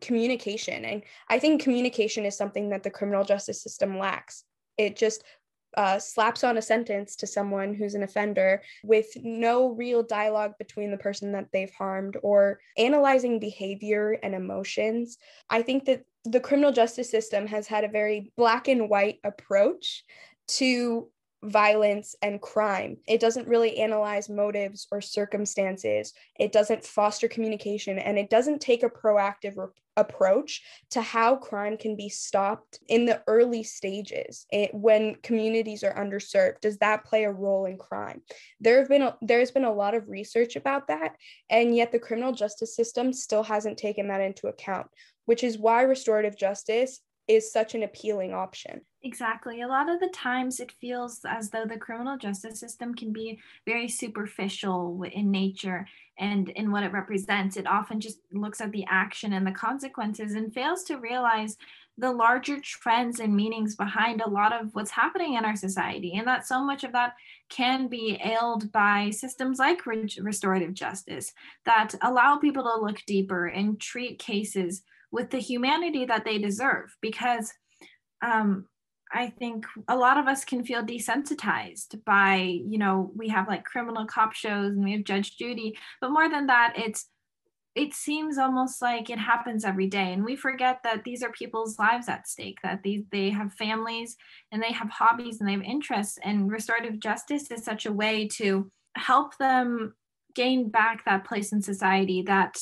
communication. 0.02 0.86
And 0.86 1.04
I 1.30 1.40
think 1.40 1.62
communication 1.62 2.26
is 2.26 2.38
something 2.38 2.70
that 2.70 2.84
the 2.84 2.90
criminal 2.90 3.24
justice 3.24 3.62
system 3.62 3.98
lacks. 3.98 4.44
It 4.78 4.96
just 4.96 5.24
uh, 5.78 6.00
slaps 6.00 6.44
on 6.44 6.58
a 6.58 6.62
sentence 6.62 7.16
to 7.18 7.28
someone 7.28 7.74
who's 7.74 7.96
an 7.96 8.04
offender 8.04 8.62
with 8.84 9.08
no 9.16 9.70
real 9.70 10.04
dialogue 10.04 10.54
between 10.58 10.92
the 10.92 10.98
person 10.98 11.32
that 11.32 11.48
they've 11.52 11.74
harmed 11.74 12.18
or 12.24 12.60
analyzing 12.78 13.40
behavior 13.40 14.18
and 14.24 14.36
emotions. 14.36 15.18
I 15.50 15.62
think 15.62 15.86
that 15.86 16.04
the 16.26 16.40
criminal 16.40 16.72
justice 16.72 17.10
system 17.10 17.48
has 17.48 17.68
had 17.68 17.84
a 17.84 17.90
very 17.90 18.32
black 18.38 18.68
and 18.68 18.90
white 18.90 19.20
approach 19.24 20.04
to 20.48 21.10
violence 21.44 22.16
and 22.22 22.42
crime. 22.42 22.98
It 23.08 23.20
doesn't 23.20 23.48
really 23.48 23.78
analyze 23.78 24.30
motives 24.30 24.88
or 24.92 25.02
circumstances. 25.02 26.14
It 26.40 26.52
doesn't 26.52 26.86
foster 26.86 27.28
communication 27.28 27.98
and 27.98 28.18
it 28.18 28.30
doesn't 28.30 28.62
take 28.62 28.84
a 28.84 28.90
proactive 28.90 29.58
re- 29.58 29.68
approach 29.98 30.62
to 30.92 31.02
how 31.02 31.36
crime 31.36 31.78
can 31.78 31.96
be 31.96 32.10
stopped 32.10 32.80
in 32.88 33.06
the 33.06 33.22
early 33.28 33.64
stages 33.64 34.46
it, 34.52 34.74
when 34.74 35.16
communities 35.16 35.84
are 35.84 35.94
underserved. 35.96 36.62
Does 36.62 36.78
that 36.78 37.06
play 37.06 37.24
a 37.24 37.32
role 37.32 37.66
in 37.66 37.78
crime? 37.78 38.22
There 38.60 38.80
have 38.80 38.88
been 38.88 39.02
a, 39.02 39.18
there's 39.22 39.52
been 39.52 39.66
a 39.66 39.74
lot 39.74 39.96
of 39.96 40.10
research 40.10 40.56
about 40.56 40.88
that 40.88 41.16
and 41.50 41.76
yet 41.76 41.92
the 41.92 42.00
criminal 42.00 42.32
justice 42.32 42.76
system 42.76 43.12
still 43.14 43.44
hasn't 43.44 43.78
taken 43.78 44.08
that 44.08 44.22
into 44.22 44.48
account, 44.48 44.88
which 45.26 45.44
is 45.44 45.58
why 45.58 45.82
restorative 45.82 46.38
justice 46.38 47.02
is 47.28 47.52
such 47.52 47.76
an 47.76 47.84
appealing 47.84 48.34
option. 48.34 48.82
Exactly. 49.04 49.62
A 49.62 49.68
lot 49.68 49.90
of 49.90 50.00
the 50.00 50.10
times 50.10 50.60
it 50.60 50.72
feels 50.80 51.22
as 51.28 51.50
though 51.50 51.66
the 51.66 51.78
criminal 51.78 52.18
justice 52.18 52.60
system 52.60 52.94
can 52.94 53.12
be 53.12 53.40
very 53.66 53.88
superficial 53.88 55.04
in 55.12 55.32
nature 55.32 55.88
and 56.20 56.50
in 56.50 56.72
what 56.72 56.84
it 56.84 56.92
represents. 56.92 57.58
It 57.58 57.66
often 57.66 58.00
just 58.00 58.20
looks 58.32 58.62
at 58.62 58.72
the 58.72 58.86
action 58.88 59.34
and 59.34 59.46
the 59.46 59.52
consequences 59.52 60.34
and 60.34 60.54
fails 60.54 60.84
to 60.84 60.98
realize 60.98 61.58
the 61.98 62.12
larger 62.12 62.60
trends 62.62 63.20
and 63.20 63.36
meanings 63.36 63.76
behind 63.76 64.22
a 64.22 64.30
lot 64.30 64.54
of 64.54 64.74
what's 64.74 64.92
happening 64.92 65.34
in 65.34 65.46
our 65.46 65.56
society. 65.56 66.14
And 66.16 66.28
that 66.28 66.48
so 66.48 66.64
much 66.64 66.84
of 66.84 66.92
that 66.94 67.14
can 67.50 67.88
be 67.88 68.20
ailed 68.24 68.72
by 68.72 69.10
systems 69.10 69.60
like 69.60 69.86
restorative 69.86 70.74
justice 70.74 71.34
that 71.66 71.96
allow 72.02 72.38
people 72.38 72.64
to 72.64 72.82
look 72.82 73.02
deeper 73.06 73.48
and 73.48 73.80
treat 73.80 74.20
cases 74.20 74.84
with 75.12 75.30
the 75.30 75.40
humanity 75.40 76.06
that 76.06 76.26
they 76.26 76.38
deserve 76.38 76.96
because 77.02 77.54
um, 78.22 78.66
I 79.14 79.30
think 79.30 79.66
a 79.88 79.96
lot 79.96 80.18
of 80.18 80.28
us 80.28 80.46
can 80.46 80.64
feel 80.64 80.84
desensitized 80.84 82.04
by, 82.06 82.38
you 82.38 82.78
know, 82.78 83.12
we 83.16 83.28
have 83.30 83.48
like 83.48 83.66
criminal 83.66 84.06
cop 84.06 84.34
shows 84.34 84.72
and 84.72 84.84
we 84.84 84.94
have 84.94 85.04
Judge 85.04 85.38
Judy, 85.38 85.78
but 86.00 86.12
more 86.12 86.30
than 86.30 86.48
that, 86.48 86.74
it's 86.76 87.08
it 87.74 87.94
seems 87.94 88.38
almost 88.38 88.82
like 88.82 89.10
it 89.10 89.18
happens 89.18 89.64
every 89.64 89.88
day. 89.88 90.12
And 90.12 90.26
we 90.26 90.36
forget 90.36 90.80
that 90.84 91.06
these 91.06 91.24
are 91.24 91.32
people's 91.32 91.80
lives 91.80 92.10
at 92.10 92.28
stake 92.28 92.58
that 92.64 92.84
these 92.84 93.04
they 93.12 93.30
have 93.30 93.54
families 93.54 94.18
and 94.52 94.62
they 94.62 94.74
have 94.74 94.90
hobbies 94.90 95.40
and 95.40 95.48
they 95.48 95.54
have 95.54 95.62
interests. 95.62 96.18
And 96.24 96.52
restorative 96.52 97.00
justice 97.00 97.50
is 97.50 97.64
such 97.64 97.86
a 97.86 97.94
way 97.94 98.28
to 98.34 98.70
help 98.98 99.38
them 99.38 99.96
gain 100.36 100.70
back 100.70 101.06
that 101.06 101.24
place 101.24 101.54
in 101.54 101.62
society 101.62 102.24
that 102.24 102.58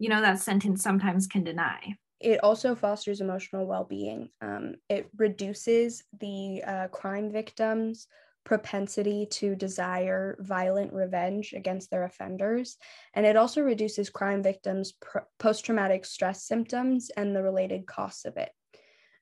you 0.00 0.08
know 0.08 0.22
that 0.22 0.40
sentence 0.40 0.82
sometimes 0.82 1.28
can 1.28 1.44
deny. 1.44 1.94
It 2.18 2.42
also 2.42 2.74
fosters 2.74 3.20
emotional 3.20 3.66
well-being. 3.66 4.30
Um, 4.40 4.74
it 4.88 5.08
reduces 5.16 6.02
the 6.18 6.62
uh, 6.66 6.88
crime 6.88 7.30
victims 7.30 8.08
propensity 8.44 9.26
to 9.30 9.54
desire 9.54 10.36
violent 10.40 10.92
revenge 10.94 11.52
against 11.52 11.90
their 11.90 12.04
offenders. 12.04 12.78
And 13.14 13.26
it 13.26 13.36
also 13.36 13.60
reduces 13.60 14.08
crime 14.08 14.42
victims 14.42 14.92
pr- 14.92 15.18
post-traumatic 15.38 16.06
stress 16.06 16.44
symptoms 16.44 17.10
and 17.16 17.36
the 17.36 17.42
related 17.42 17.86
costs 17.86 18.24
of 18.24 18.38
it. 18.38 18.50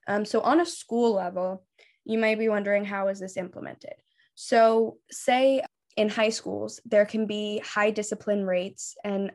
Um, 0.07 0.25
so 0.25 0.41
on 0.41 0.61
a 0.61 0.67
school 0.67 1.13
level 1.13 1.65
you 2.05 2.19
might 2.19 2.39
be 2.39 2.49
wondering 2.49 2.85
how 2.85 3.09
is 3.09 3.19
this 3.21 3.37
implemented? 3.37 3.95
So 4.35 4.99
say 5.11 5.63
in 5.97 6.09
high 6.09 6.31
schools 6.31 6.81
there 6.87 7.05
can 7.05 7.27
be 7.27 7.59
high 7.59 7.91
discipline 7.91 8.47
rates 8.47 8.95
and 9.05 9.33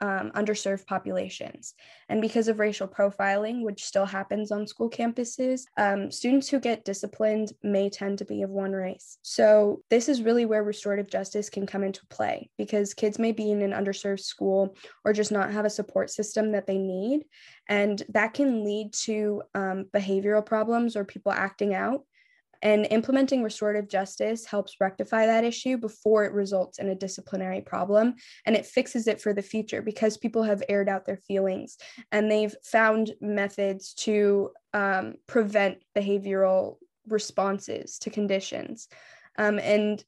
um, 0.00 0.30
underserved 0.34 0.86
populations. 0.86 1.74
And 2.08 2.20
because 2.20 2.48
of 2.48 2.58
racial 2.58 2.88
profiling, 2.88 3.62
which 3.62 3.84
still 3.84 4.06
happens 4.06 4.52
on 4.52 4.66
school 4.66 4.90
campuses, 4.90 5.62
um, 5.76 6.10
students 6.10 6.48
who 6.48 6.60
get 6.60 6.84
disciplined 6.84 7.52
may 7.62 7.90
tend 7.90 8.18
to 8.18 8.24
be 8.24 8.42
of 8.42 8.50
one 8.50 8.72
race. 8.72 9.18
So, 9.22 9.82
this 9.90 10.08
is 10.08 10.22
really 10.22 10.46
where 10.46 10.62
restorative 10.62 11.10
justice 11.10 11.50
can 11.50 11.66
come 11.66 11.82
into 11.82 12.06
play 12.06 12.50
because 12.58 12.94
kids 12.94 13.18
may 13.18 13.32
be 13.32 13.50
in 13.50 13.62
an 13.62 13.72
underserved 13.72 14.20
school 14.20 14.76
or 15.04 15.12
just 15.12 15.32
not 15.32 15.52
have 15.52 15.64
a 15.64 15.70
support 15.70 16.10
system 16.10 16.52
that 16.52 16.66
they 16.66 16.78
need. 16.78 17.24
And 17.68 18.02
that 18.10 18.34
can 18.34 18.64
lead 18.64 18.92
to 19.04 19.42
um, 19.54 19.86
behavioral 19.92 20.44
problems 20.44 20.96
or 20.96 21.04
people 21.04 21.32
acting 21.32 21.74
out 21.74 22.04
and 22.62 22.86
implementing 22.90 23.42
restorative 23.42 23.88
justice 23.88 24.44
helps 24.44 24.76
rectify 24.80 25.26
that 25.26 25.44
issue 25.44 25.76
before 25.76 26.24
it 26.24 26.32
results 26.32 26.78
in 26.78 26.88
a 26.88 26.94
disciplinary 26.94 27.60
problem. 27.60 28.14
And 28.46 28.56
it 28.56 28.66
fixes 28.66 29.06
it 29.06 29.20
for 29.20 29.32
the 29.32 29.42
future 29.42 29.82
because 29.82 30.16
people 30.16 30.42
have 30.42 30.62
aired 30.68 30.88
out 30.88 31.06
their 31.06 31.16
feelings 31.16 31.76
and 32.10 32.30
they've 32.30 32.54
found 32.64 33.12
methods 33.20 33.94
to 33.94 34.50
um, 34.74 35.14
prevent 35.26 35.78
behavioral 35.96 36.76
responses 37.06 37.98
to 38.00 38.10
conditions. 38.10 38.88
Um, 39.36 39.58
and 39.58 40.02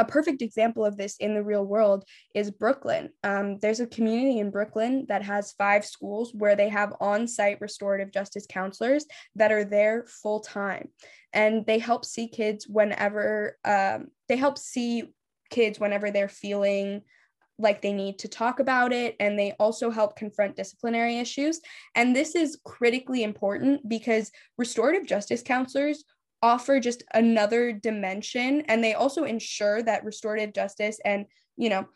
a 0.00 0.04
perfect 0.04 0.40
example 0.40 0.84
of 0.84 0.96
this 0.96 1.16
in 1.18 1.34
the 1.34 1.42
real 1.42 1.64
world 1.64 2.04
is 2.34 2.50
Brooklyn. 2.50 3.10
Um, 3.22 3.58
there's 3.58 3.80
a 3.80 3.86
community 3.86 4.38
in 4.38 4.50
Brooklyn 4.50 5.04
that 5.08 5.22
has 5.22 5.52
five 5.52 5.84
schools 5.84 6.32
where 6.34 6.56
they 6.56 6.70
have 6.70 6.94
on 7.00 7.28
site 7.28 7.60
restorative 7.60 8.10
justice 8.10 8.46
counselors 8.48 9.04
that 9.36 9.52
are 9.52 9.64
there 9.64 10.06
full 10.06 10.40
time. 10.40 10.88
And 11.34 11.66
they 11.66 11.78
help 11.78 12.06
see 12.06 12.28
kids 12.28 12.66
whenever 12.66 13.58
um, 13.64 14.08
they 14.28 14.36
help 14.36 14.56
see 14.56 15.12
kids 15.50 15.78
whenever 15.78 16.10
they're 16.10 16.28
feeling 16.28 17.02
like 17.58 17.82
they 17.82 17.92
need 17.92 18.18
to 18.20 18.28
talk 18.28 18.58
about 18.58 18.90
it 18.90 19.16
and 19.20 19.38
they 19.38 19.52
also 19.60 19.90
help 19.90 20.16
confront 20.16 20.56
disciplinary 20.56 21.18
issues 21.18 21.60
and 21.94 22.16
this 22.16 22.34
is 22.34 22.58
critically 22.64 23.22
important 23.22 23.86
because 23.86 24.30
restorative 24.56 25.06
justice 25.06 25.42
counselors 25.42 26.04
offer 26.42 26.80
just 26.80 27.02
another 27.14 27.72
dimension 27.72 28.62
and 28.62 28.82
they 28.82 28.94
also 28.94 29.24
ensure 29.24 29.82
that 29.82 30.04
restorative 30.04 30.54
justice 30.54 30.98
and 31.04 31.26
you 31.56 31.68
know 31.68 31.86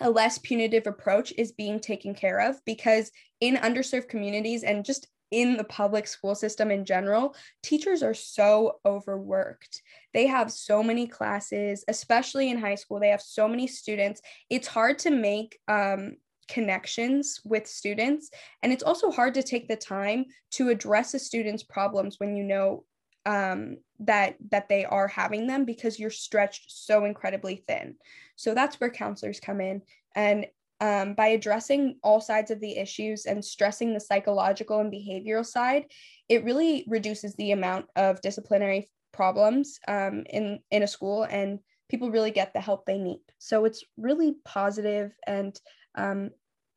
a 0.00 0.10
less 0.10 0.38
punitive 0.38 0.86
approach 0.86 1.32
is 1.38 1.52
being 1.52 1.78
taken 1.78 2.14
care 2.14 2.40
of 2.40 2.56
because 2.64 3.10
in 3.40 3.56
underserved 3.56 4.08
communities 4.08 4.62
and 4.62 4.84
just 4.84 5.06
in 5.30 5.56
the 5.56 5.64
public 5.64 6.06
school 6.06 6.34
system 6.34 6.70
in 6.70 6.84
general, 6.84 7.34
teachers 7.62 8.02
are 8.02 8.14
so 8.14 8.78
overworked. 8.84 9.82
They 10.12 10.26
have 10.26 10.52
so 10.52 10.82
many 10.82 11.06
classes, 11.06 11.84
especially 11.88 12.50
in 12.50 12.58
high 12.58 12.74
school, 12.74 13.00
they 13.00 13.08
have 13.08 13.22
so 13.22 13.48
many 13.48 13.66
students. 13.66 14.20
It's 14.50 14.68
hard 14.68 14.98
to 15.00 15.10
make 15.10 15.58
um, 15.68 16.16
connections 16.48 17.40
with 17.44 17.66
students. 17.66 18.30
And 18.62 18.72
it's 18.72 18.82
also 18.82 19.10
hard 19.10 19.32
to 19.34 19.42
take 19.42 19.68
the 19.68 19.76
time 19.76 20.26
to 20.52 20.68
address 20.68 21.14
a 21.14 21.18
student's 21.18 21.62
problems 21.62 22.20
when 22.20 22.36
you 22.36 22.44
know 22.44 22.84
um, 23.26 23.78
that 24.00 24.36
that 24.50 24.68
they 24.68 24.84
are 24.84 25.08
having 25.08 25.46
them 25.46 25.64
because 25.64 25.98
you're 25.98 26.10
stretched 26.10 26.64
so 26.68 27.04
incredibly 27.04 27.64
thin. 27.68 27.96
So 28.36 28.54
that's 28.54 28.80
where 28.80 28.90
counselors 28.90 29.40
come 29.40 29.60
in, 29.60 29.82
and 30.14 30.46
um, 30.80 31.14
by 31.14 31.28
addressing 31.28 31.98
all 32.02 32.20
sides 32.20 32.50
of 32.50 32.58
the 32.58 32.76
issues 32.76 33.26
and 33.26 33.44
stressing 33.44 33.94
the 33.94 34.00
psychological 34.00 34.80
and 34.80 34.92
behavioral 34.92 35.46
side, 35.46 35.84
it 36.28 36.42
really 36.42 36.84
reduces 36.88 37.36
the 37.36 37.52
amount 37.52 37.86
of 37.94 38.20
disciplinary 38.20 38.90
problems 39.12 39.78
um, 39.86 40.24
in 40.28 40.58
in 40.70 40.82
a 40.82 40.88
school, 40.88 41.22
and 41.22 41.60
people 41.88 42.10
really 42.10 42.32
get 42.32 42.52
the 42.52 42.60
help 42.60 42.84
they 42.84 42.98
need. 42.98 43.20
So 43.38 43.64
it's 43.64 43.84
really 43.96 44.34
positive 44.44 45.12
and 45.26 45.58
um, 45.94 46.30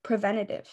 preventative 0.03 0.67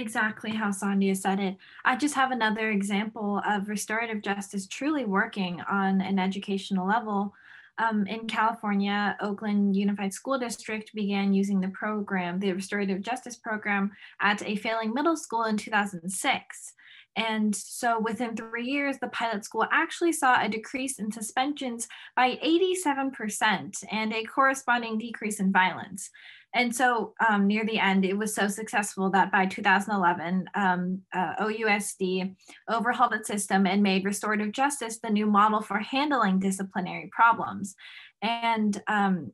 exactly 0.00 0.50
how 0.50 0.70
Sandhya 0.70 1.16
said 1.16 1.40
it. 1.40 1.56
I 1.84 1.96
just 1.96 2.14
have 2.14 2.30
another 2.30 2.70
example 2.70 3.40
of 3.46 3.68
restorative 3.68 4.22
justice 4.22 4.66
truly 4.66 5.04
working 5.04 5.60
on 5.62 6.00
an 6.00 6.18
educational 6.18 6.86
level. 6.86 7.34
um, 7.78 8.06
in 8.06 8.26
California, 8.26 9.16
Oakland 9.20 9.74
Unified 9.74 10.12
School 10.12 10.38
District 10.38 10.92
began 10.94 11.32
using 11.32 11.60
the 11.60 11.68
program, 11.68 12.38
the 12.38 12.52
restorative 12.52 13.00
justice 13.00 13.36
program, 13.36 13.90
at 14.20 14.42
a 14.42 14.56
failing 14.56 14.92
middle 14.92 15.16
school 15.16 15.44
in 15.44 15.56
2006. 15.56 16.74
And 17.16 17.54
so 17.56 17.98
within 17.98 18.36
three 18.36 18.66
years, 18.66 18.98
the 18.98 19.08
pilot 19.08 19.44
school 19.44 19.66
actually 19.72 20.12
saw 20.12 20.40
a 20.40 20.48
decrease 20.48 20.98
in 20.98 21.10
suspensions 21.10 21.88
by 22.14 22.36
87% 22.44 23.84
and 23.90 24.12
a 24.12 24.24
corresponding 24.24 24.98
decrease 24.98 25.40
in 25.40 25.50
violence. 25.50 26.10
And 26.54 26.74
so 26.74 27.14
um, 27.26 27.46
near 27.46 27.64
the 27.64 27.78
end, 27.78 28.04
it 28.04 28.16
was 28.16 28.34
so 28.34 28.48
successful 28.48 29.10
that 29.10 29.30
by 29.30 29.46
2011, 29.46 30.46
um, 30.54 31.00
uh, 31.14 31.34
OUSD 31.40 32.34
overhauled 32.68 33.14
its 33.14 33.28
system 33.28 33.66
and 33.66 33.82
made 33.82 34.04
restorative 34.04 34.52
justice 34.52 34.98
the 34.98 35.10
new 35.10 35.26
model 35.26 35.60
for 35.60 35.78
handling 35.78 36.40
disciplinary 36.40 37.08
problems. 37.12 37.76
And 38.22 38.82
um, 38.88 39.32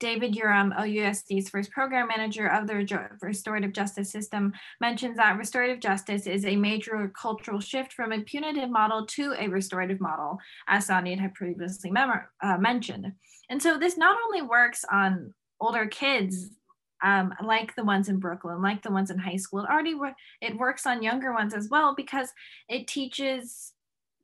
David 0.00 0.36
Urim, 0.36 0.72
OUSD's 0.78 1.48
first 1.48 1.72
program 1.72 2.06
manager 2.08 2.46
of 2.46 2.68
the 2.68 3.16
restorative 3.20 3.72
justice 3.72 4.10
system, 4.10 4.52
mentions 4.80 5.16
that 5.16 5.38
restorative 5.38 5.80
justice 5.80 6.26
is 6.26 6.44
a 6.44 6.54
major 6.54 7.12
cultural 7.20 7.60
shift 7.60 7.92
from 7.92 8.12
a 8.12 8.20
punitive 8.20 8.70
model 8.70 9.06
to 9.06 9.34
a 9.38 9.48
restorative 9.48 10.00
model, 10.00 10.38
as 10.68 10.86
Sandhya 10.86 11.18
had 11.18 11.34
previously 11.34 11.92
uh, 11.96 12.58
mentioned. 12.58 13.12
And 13.50 13.60
so 13.60 13.76
this 13.76 13.96
not 13.96 14.16
only 14.26 14.42
works 14.42 14.84
on 14.90 15.34
older 15.60 15.86
kids 15.86 16.50
um, 17.02 17.32
like 17.44 17.74
the 17.76 17.84
ones 17.84 18.08
in 18.08 18.18
Brooklyn, 18.18 18.60
like 18.60 18.82
the 18.82 18.90
ones 18.90 19.10
in 19.10 19.18
high 19.18 19.36
school. 19.36 19.60
It 19.60 19.70
already 19.70 19.94
it 20.40 20.56
works 20.56 20.86
on 20.86 21.02
younger 21.02 21.32
ones 21.32 21.54
as 21.54 21.68
well 21.70 21.94
because 21.94 22.32
it 22.68 22.86
teaches 22.86 23.72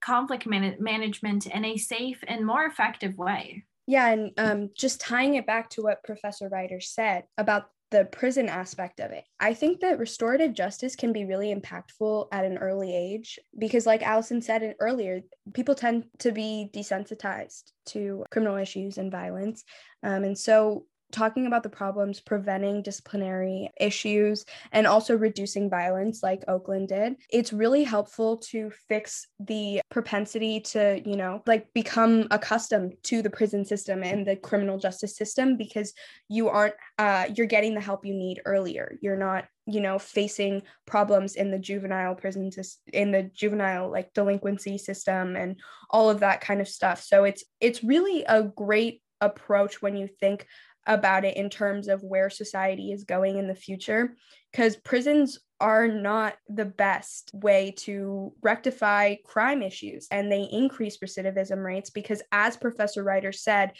conflict 0.00 0.46
man- 0.46 0.76
management 0.80 1.46
in 1.46 1.64
a 1.64 1.76
safe 1.76 2.22
and 2.26 2.44
more 2.44 2.66
effective 2.66 3.16
way. 3.16 3.64
Yeah, 3.86 4.08
and 4.08 4.32
um, 4.38 4.70
just 4.76 5.00
tying 5.00 5.34
it 5.34 5.46
back 5.46 5.70
to 5.70 5.82
what 5.82 6.02
Professor 6.04 6.48
Reiter 6.48 6.80
said 6.80 7.24
about 7.36 7.66
the 7.90 8.06
prison 8.06 8.48
aspect 8.48 8.98
of 8.98 9.12
it. 9.12 9.24
I 9.38 9.54
think 9.54 9.80
that 9.80 9.98
restorative 9.98 10.54
justice 10.54 10.96
can 10.96 11.12
be 11.12 11.26
really 11.26 11.54
impactful 11.54 12.26
at 12.32 12.44
an 12.44 12.58
early 12.58 12.94
age 12.94 13.38
because, 13.58 13.86
like 13.86 14.02
Allison 14.02 14.40
said 14.40 14.74
earlier, 14.80 15.20
people 15.52 15.74
tend 15.74 16.06
to 16.20 16.32
be 16.32 16.70
desensitized 16.74 17.72
to 17.86 18.24
criminal 18.30 18.56
issues 18.56 18.98
and 18.98 19.12
violence. 19.12 19.64
Um, 20.02 20.24
and 20.24 20.36
so, 20.36 20.86
talking 21.14 21.46
about 21.46 21.62
the 21.62 21.68
problems 21.68 22.20
preventing 22.20 22.82
disciplinary 22.82 23.70
issues 23.80 24.44
and 24.72 24.86
also 24.86 25.16
reducing 25.16 25.70
violence 25.70 26.22
like 26.22 26.42
Oakland 26.48 26.88
did, 26.88 27.14
it's 27.30 27.52
really 27.52 27.84
helpful 27.84 28.36
to 28.38 28.70
fix 28.88 29.28
the 29.38 29.80
propensity 29.90 30.60
to, 30.60 31.00
you 31.06 31.16
know, 31.16 31.42
like 31.46 31.72
become 31.72 32.26
accustomed 32.32 32.94
to 33.04 33.22
the 33.22 33.30
prison 33.30 33.64
system 33.64 34.02
and 34.02 34.26
the 34.26 34.34
criminal 34.36 34.76
justice 34.76 35.16
system 35.16 35.56
because 35.56 35.94
you 36.28 36.48
aren't 36.48 36.74
uh 36.98 37.26
you're 37.34 37.46
getting 37.46 37.74
the 37.74 37.80
help 37.80 38.04
you 38.04 38.14
need 38.14 38.40
earlier. 38.44 38.96
You're 39.00 39.16
not 39.16 39.44
you 39.66 39.80
know 39.80 39.98
facing 39.98 40.62
problems 40.84 41.36
in 41.36 41.50
the 41.50 41.58
juvenile 41.58 42.14
prison 42.14 42.50
in 42.92 43.12
the 43.12 43.22
juvenile 43.34 43.90
like 43.90 44.12
delinquency 44.12 44.76
system 44.76 45.36
and 45.36 45.56
all 45.90 46.10
of 46.10 46.20
that 46.20 46.42
kind 46.42 46.60
of 46.60 46.68
stuff 46.68 47.02
so 47.02 47.24
it's 47.24 47.44
it's 47.60 47.82
really 47.82 48.24
a 48.24 48.42
great 48.42 49.00
approach 49.22 49.80
when 49.80 49.96
you 49.96 50.06
think 50.20 50.46
about 50.86 51.24
it 51.24 51.36
in 51.36 51.48
terms 51.48 51.88
of 51.88 52.02
where 52.02 52.30
society 52.30 52.92
is 52.92 53.04
going 53.04 53.38
in 53.38 53.48
the 53.48 53.54
future 53.54 54.16
because 54.52 54.76
prisons 54.76 55.38
are 55.60 55.88
not 55.88 56.34
the 56.48 56.64
best 56.64 57.30
way 57.32 57.72
to 57.76 58.32
rectify 58.42 59.14
crime 59.24 59.62
issues 59.62 60.06
and 60.10 60.30
they 60.30 60.48
increase 60.50 60.98
recidivism 60.98 61.64
rates 61.64 61.90
because 61.90 62.22
as 62.32 62.56
professor 62.56 63.02
Reiter 63.02 63.32
said 63.32 63.72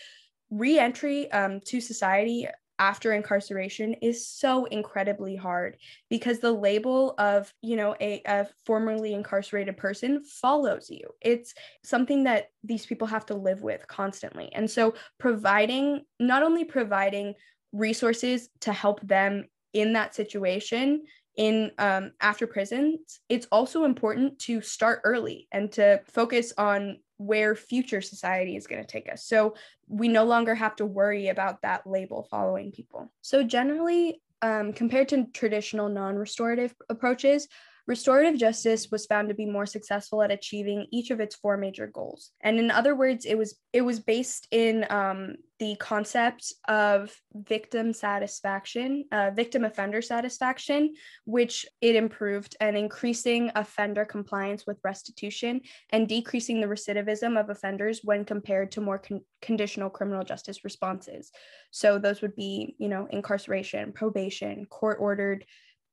reentry 0.50 1.30
um, 1.30 1.60
to 1.66 1.80
society 1.80 2.48
after 2.78 3.12
incarceration 3.12 3.94
is 3.94 4.26
so 4.26 4.64
incredibly 4.66 5.36
hard 5.36 5.76
because 6.10 6.40
the 6.40 6.52
label 6.52 7.14
of 7.18 7.52
you 7.62 7.76
know 7.76 7.94
a, 8.00 8.22
a 8.26 8.46
formerly 8.66 9.14
incarcerated 9.14 9.76
person 9.76 10.22
follows 10.24 10.90
you. 10.90 11.08
It's 11.20 11.54
something 11.84 12.24
that 12.24 12.50
these 12.62 12.86
people 12.86 13.06
have 13.06 13.26
to 13.26 13.34
live 13.34 13.62
with 13.62 13.86
constantly. 13.86 14.50
And 14.52 14.70
so 14.70 14.94
providing 15.18 16.04
not 16.18 16.42
only 16.42 16.64
providing 16.64 17.34
resources 17.72 18.48
to 18.60 18.72
help 18.72 19.00
them 19.02 19.44
in 19.72 19.92
that 19.92 20.14
situation 20.14 21.02
in 21.36 21.70
um, 21.78 22.12
after 22.20 22.46
prisons 22.46 23.20
it's 23.28 23.46
also 23.50 23.84
important 23.84 24.38
to 24.38 24.60
start 24.60 25.00
early 25.04 25.48
and 25.52 25.72
to 25.72 26.00
focus 26.06 26.52
on 26.56 26.98
where 27.16 27.54
future 27.54 28.00
society 28.00 28.56
is 28.56 28.66
going 28.66 28.82
to 28.82 28.86
take 28.86 29.10
us. 29.12 29.24
So 29.24 29.54
we 29.88 30.08
no 30.08 30.24
longer 30.24 30.54
have 30.54 30.76
to 30.76 30.86
worry 30.86 31.28
about 31.28 31.62
that 31.62 31.86
label 31.86 32.26
following 32.30 32.72
people. 32.72 33.12
So 33.20 33.42
generally, 33.42 34.20
um, 34.42 34.72
compared 34.72 35.08
to 35.10 35.26
traditional 35.32 35.88
non-restorative 35.88 36.74
approaches, 36.88 37.48
restorative 37.86 38.38
justice 38.38 38.90
was 38.90 39.06
found 39.06 39.28
to 39.28 39.34
be 39.34 39.46
more 39.46 39.66
successful 39.66 40.22
at 40.22 40.30
achieving 40.30 40.86
each 40.90 41.10
of 41.10 41.20
its 41.20 41.36
four 41.36 41.56
major 41.56 41.86
goals. 41.86 42.30
And 42.40 42.58
in 42.58 42.70
other 42.70 42.94
words 42.94 43.24
it 43.26 43.36
was 43.36 43.56
it 43.72 43.82
was 43.82 44.00
based 44.00 44.48
in 44.50 44.86
um, 44.90 45.36
the 45.58 45.76
concept 45.76 46.52
of 46.66 47.14
victim 47.34 47.92
satisfaction 47.92 49.04
uh, 49.12 49.30
victim 49.30 49.64
offender 49.64 50.00
satisfaction 50.02 50.94
which 51.26 51.66
it 51.80 51.94
improved 51.94 52.56
and 52.60 52.76
increasing 52.76 53.50
offender 53.54 54.04
compliance 54.04 54.66
with 54.66 54.78
restitution 54.82 55.60
and 55.90 56.08
decreasing 56.08 56.60
the 56.60 56.66
recidivism 56.66 57.38
of 57.38 57.50
offenders 57.50 58.00
when 58.02 58.24
compared 58.24 58.72
to 58.72 58.80
more 58.80 58.98
con- 58.98 59.20
conditional 59.42 59.90
criminal 59.90 60.24
justice 60.24 60.64
responses. 60.64 61.30
So 61.70 61.98
those 61.98 62.22
would 62.22 62.34
be 62.34 62.76
you 62.78 62.88
know 62.88 63.06
incarceration 63.10 63.92
probation 63.92 64.64
court 64.66 64.96
ordered 65.00 65.44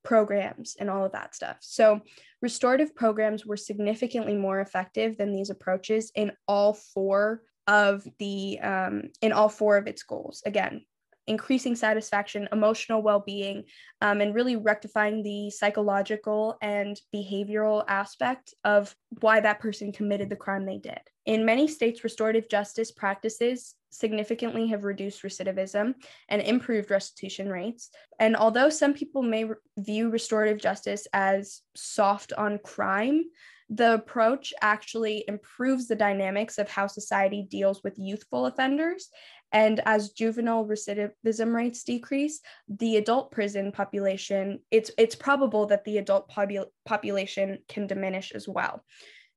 programs 0.04 0.76
and 0.80 0.90
all 0.90 1.06
of 1.06 1.12
that 1.12 1.36
stuff. 1.36 1.58
So, 1.62 2.02
restorative 2.42 2.96
programs 2.96 3.46
were 3.46 3.58
significantly 3.58 4.36
more 4.36 4.62
effective 4.62 5.18
than 5.18 5.32
these 5.32 5.50
approaches 5.50 6.12
in 6.16 6.32
all 6.48 6.74
four 6.74 7.44
of 7.68 8.06
the 8.20 8.60
um, 8.60 9.04
in 9.22 9.32
all 9.32 9.50
four 9.50 9.78
of 9.78 9.88
its 9.88 10.04
goals. 10.04 10.42
Again, 10.46 10.82
increasing 11.28 11.76
satisfaction, 11.76 12.48
emotional 12.52 13.02
well 13.02 13.20
being, 13.20 13.64
um, 14.02 14.22
and 14.22 14.34
really 14.34 14.56
rectifying 14.56 15.24
the 15.24 15.50
psychological 15.50 16.58
and 16.62 17.00
behavioral 17.14 17.84
aspect 17.88 18.54
of 18.64 18.96
why 19.20 19.40
that 19.40 19.60
person 19.60 19.92
committed 19.92 20.30
the 20.30 20.36
crime 20.36 20.66
they 20.66 20.78
did. 20.78 21.00
In 21.26 21.46
many 21.46 21.68
states, 21.68 22.04
restorative 22.04 22.50
justice 22.50 22.92
practices 22.92 23.76
significantly 23.92 24.68
have 24.68 24.84
reduced 24.84 25.24
recidivism 25.24 25.94
and 26.30 26.42
improved 26.42 26.90
restitution 26.90 27.50
rates. 27.50 27.90
And 28.20 28.36
although 28.36 28.70
some 28.70 28.94
people 28.94 29.22
may 29.22 29.46
re- 29.46 29.56
view 29.78 30.10
restorative 30.10 30.60
justice 30.60 31.08
as 31.14 31.62
soft 31.76 32.34
on 32.34 32.60
crime, 32.64 33.26
the 33.70 33.94
approach 33.94 34.54
actually 34.62 35.24
improves 35.28 35.88
the 35.88 35.96
dynamics 35.96 36.58
of 36.58 36.70
how 36.70 36.88
society 36.88 37.48
deals 37.50 37.82
with 37.84 37.98
youthful 37.98 38.46
offenders 38.46 39.10
and 39.54 39.82
as 39.86 40.12
juvenile 40.12 40.66
recidivism 40.66 41.54
rates 41.54 41.84
decrease, 41.84 42.40
the 42.70 42.98
adult 42.98 43.32
prison 43.32 43.72
population, 43.72 44.60
it's, 44.72 44.92
it's 44.98 45.16
probable 45.16 45.66
that 45.68 45.84
the 45.84 45.98
adult 45.98 46.30
popu- 46.30 46.68
population 46.86 47.60
can 47.68 47.88
diminish 47.88 48.32
as 48.34 48.48
well. 48.48 48.84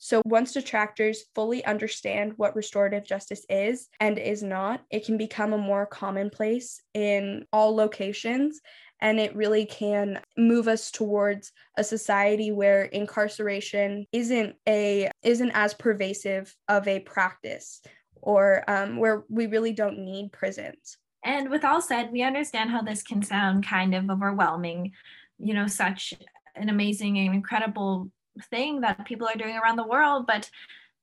So, 0.04 0.20
once 0.26 0.52
detractors 0.52 1.24
fully 1.34 1.64
understand 1.64 2.34
what 2.36 2.54
restorative 2.54 3.06
justice 3.06 3.46
is 3.48 3.88
and 4.00 4.18
is 4.18 4.42
not, 4.42 4.82
it 4.90 5.06
can 5.06 5.16
become 5.16 5.54
a 5.54 5.58
more 5.58 5.86
commonplace 5.86 6.82
in 6.92 7.46
all 7.54 7.74
locations. 7.74 8.60
And 9.00 9.18
it 9.18 9.34
really 9.34 9.64
can 9.64 10.20
move 10.36 10.68
us 10.68 10.90
towards 10.90 11.52
a 11.78 11.82
society 11.82 12.52
where 12.52 12.82
incarceration 12.82 14.04
isn't 14.12 14.56
a 14.68 15.10
isn't 15.22 15.52
as 15.52 15.72
pervasive 15.72 16.54
of 16.68 16.86
a 16.86 17.00
practice 17.00 17.80
or 18.20 18.62
um, 18.68 18.98
where 18.98 19.24
we 19.30 19.46
really 19.46 19.72
don't 19.72 20.00
need 20.00 20.32
prisons. 20.32 20.98
And 21.24 21.48
with 21.48 21.64
all 21.64 21.80
said, 21.80 22.12
we 22.12 22.20
understand 22.20 22.68
how 22.68 22.82
this 22.82 23.02
can 23.02 23.22
sound 23.22 23.66
kind 23.66 23.94
of 23.94 24.10
overwhelming, 24.10 24.92
you 25.38 25.54
know, 25.54 25.66
such 25.66 26.12
an 26.56 26.68
amazing 26.68 27.18
and 27.18 27.34
incredible 27.34 28.10
thing 28.50 28.80
that 28.82 29.04
people 29.06 29.26
are 29.26 29.36
doing 29.36 29.56
around 29.56 29.76
the 29.76 29.86
world. 29.86 30.26
But 30.26 30.50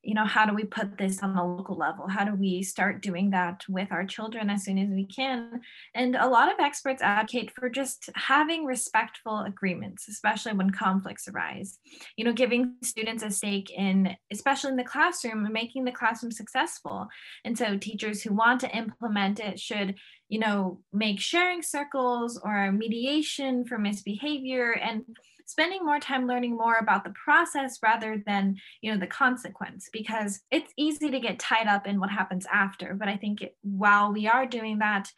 you 0.02 0.14
know 0.14 0.24
how 0.24 0.44
do 0.44 0.54
we 0.54 0.64
put 0.64 0.98
this 0.98 1.22
on 1.22 1.36
a 1.36 1.56
local 1.56 1.76
level? 1.76 2.08
How 2.08 2.24
do 2.24 2.34
we 2.34 2.62
start 2.62 3.02
doing 3.02 3.30
that 3.30 3.62
with 3.68 3.92
our 3.92 4.04
children 4.04 4.50
as 4.50 4.64
soon 4.64 4.78
as 4.78 4.88
we 4.88 5.06
can? 5.06 5.60
And 5.94 6.16
a 6.16 6.26
lot 6.26 6.52
of 6.52 6.58
experts 6.58 7.02
advocate 7.02 7.52
for 7.52 7.68
just 7.68 8.10
having 8.16 8.64
respectful 8.64 9.40
agreements 9.40 10.08
especially 10.08 10.54
when 10.54 10.70
conflicts 10.70 11.28
arise. 11.28 11.78
You 12.16 12.24
know 12.24 12.32
giving 12.32 12.74
students 12.82 13.22
a 13.22 13.30
stake 13.30 13.70
in 13.70 14.16
especially 14.32 14.70
in 14.70 14.76
the 14.76 14.84
classroom 14.84 15.48
making 15.52 15.84
the 15.84 15.92
classroom 15.92 16.32
successful. 16.32 17.06
And 17.44 17.56
so 17.56 17.76
teachers 17.76 18.22
who 18.22 18.34
want 18.34 18.60
to 18.62 18.76
implement 18.76 19.38
it 19.38 19.60
should 19.60 19.94
you 20.28 20.40
know 20.40 20.80
make 20.92 21.20
sharing 21.20 21.62
circles 21.62 22.40
or 22.42 22.72
mediation 22.72 23.64
for 23.64 23.78
misbehavior. 23.78 24.72
And 24.72 25.04
spending 25.52 25.84
more 25.84 26.00
time 26.00 26.26
learning 26.26 26.56
more 26.56 26.76
about 26.76 27.04
the 27.04 27.14
process 27.24 27.78
rather 27.82 28.22
than 28.26 28.56
you 28.80 28.90
know 28.90 28.98
the 28.98 29.06
consequence 29.06 29.90
because 29.92 30.40
it's 30.50 30.72
easy 30.78 31.10
to 31.10 31.20
get 31.20 31.38
tied 31.38 31.68
up 31.68 31.86
in 31.86 32.00
what 32.00 32.10
happens 32.10 32.46
after. 32.52 32.94
But 32.94 33.08
i 33.08 33.16
think 33.16 33.42
it, 33.42 33.56
while 33.62 34.12
we 34.12 34.26
are 34.26 34.46
doing 34.46 34.78
that 34.78 35.12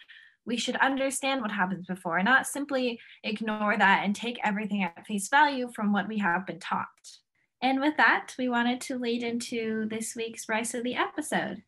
we 0.44 0.57
should 0.59 0.77
understand 0.77 1.40
what 1.40 1.53
happens 1.53 1.87
before 1.87 2.18
and 2.18 2.27
not 2.27 2.47
simply 2.47 3.01
ignore 3.23 3.79
that 3.79 4.03
and 4.05 4.14
take 4.14 4.38
everything 4.44 4.83
at 4.83 5.07
face 5.07 5.29
value 5.29 5.70
from 5.75 5.90
what 5.90 6.07
we 6.07 6.18
have 6.18 6.47
been 6.47 6.61
taught. 6.61 6.87
And 7.62 7.81
with 7.81 7.97
that 7.97 8.35
we 8.38 8.49
wanted 8.51 8.81
to 8.83 8.99
lead 8.99 9.23
into 9.23 9.87
this 9.88 10.14
week's 10.14 10.49
rice 10.49 10.75
of 10.75 10.85
the 10.85 10.97
episode 10.97 11.62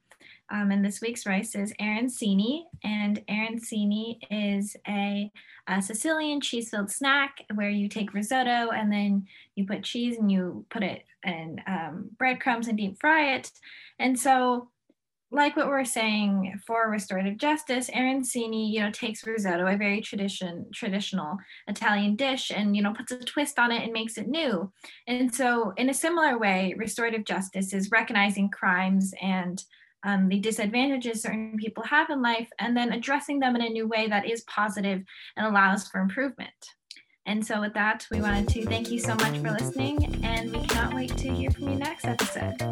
um, 0.51 0.71
and 0.71 0.85
this 0.85 1.01
week's 1.01 1.27
rice 1.27 1.55
is 1.55 1.73
arancini. 1.81 2.63
And 2.85 3.21
arancini 3.29 4.19
is 4.31 4.77
a, 4.87 5.31
a 5.67 5.83
Sicilian 5.83 6.41
cheese 6.41 6.71
filled 6.71 6.91
snack 6.91 7.45
where 7.55 7.71
you 7.71 7.89
take 7.89 8.15
risotto 8.15 8.71
and 8.71 8.93
then 8.93 9.27
you 9.55 9.67
put 9.67 9.83
cheese 9.83 10.19
and 10.19 10.31
you 10.31 10.65
put 10.71 10.83
it 10.83 11.05
in 11.25 11.61
um, 11.67 12.11
breadcrumbs 12.19 12.69
and 12.69 12.79
deep 12.79 13.01
fry 13.01 13.35
it. 13.35 13.51
And 13.99 14.19
so, 14.19 14.71
like 15.33 15.57
what 15.57 15.67
we're 15.67 15.85
saying 15.85 16.61
for 16.65 16.89
restorative 16.89 17.37
justice, 17.37 17.91
arancini, 17.91 18.71
you 18.71 18.79
know, 18.79 18.93
takes 18.93 19.27
risotto, 19.27 19.67
a 19.67 19.77
very 19.77 20.01
tradition 20.01 20.67
traditional 20.73 21.37
Italian 21.67 22.15
dish, 22.15 22.53
and 22.55 22.77
you 22.77 22.83
know, 22.83 22.93
puts 22.93 23.11
a 23.11 23.19
twist 23.19 23.59
on 23.59 23.73
it 23.73 23.83
and 23.83 23.93
makes 23.93 24.19
it 24.19 24.29
new. 24.29 24.73
And 25.09 25.35
so, 25.35 25.73
in 25.77 25.91
a 25.91 25.95
similar 25.95 26.39
way, 26.39 26.77
restorative 26.79 27.25
justice 27.25 27.75
is 27.75 27.91
recognizing 27.91 28.51
crimes 28.51 29.13
and 29.21 29.65
um, 30.07 30.29
the 30.29 30.39
disadvantages 30.39 31.21
certain 31.23 31.57
people 31.59 31.83
have 31.83 32.09
in 32.11 32.23
life, 32.23 32.49
and 32.61 32.77
then 32.77 32.93
addressing 32.93 33.41
them 33.41 33.57
in 33.57 33.63
a 33.63 33.69
new 33.69 33.89
way 33.89 34.07
that 34.09 34.25
is 34.31 34.43
positive 34.43 35.03
and 35.37 35.47
allows 35.47 35.89
for 35.89 36.01
improvement. 36.01 36.55
And 37.27 37.45
so, 37.45 37.61
with 37.61 37.75
that, 37.75 38.07
we 38.11 38.21
wanted 38.21 38.49
to 38.51 38.65
thank 38.65 38.91
you 38.91 39.01
so 39.01 39.17
much 39.17 39.37
for 39.39 39.51
listening, 39.51 40.25
and 40.25 40.53
we 40.53 40.65
cannot 40.67 40.95
wait 40.95 41.17
to 41.19 41.35
hear 41.35 41.51
from 41.51 41.69
you 41.71 41.77
next 41.77 42.05
episode. 42.05 42.63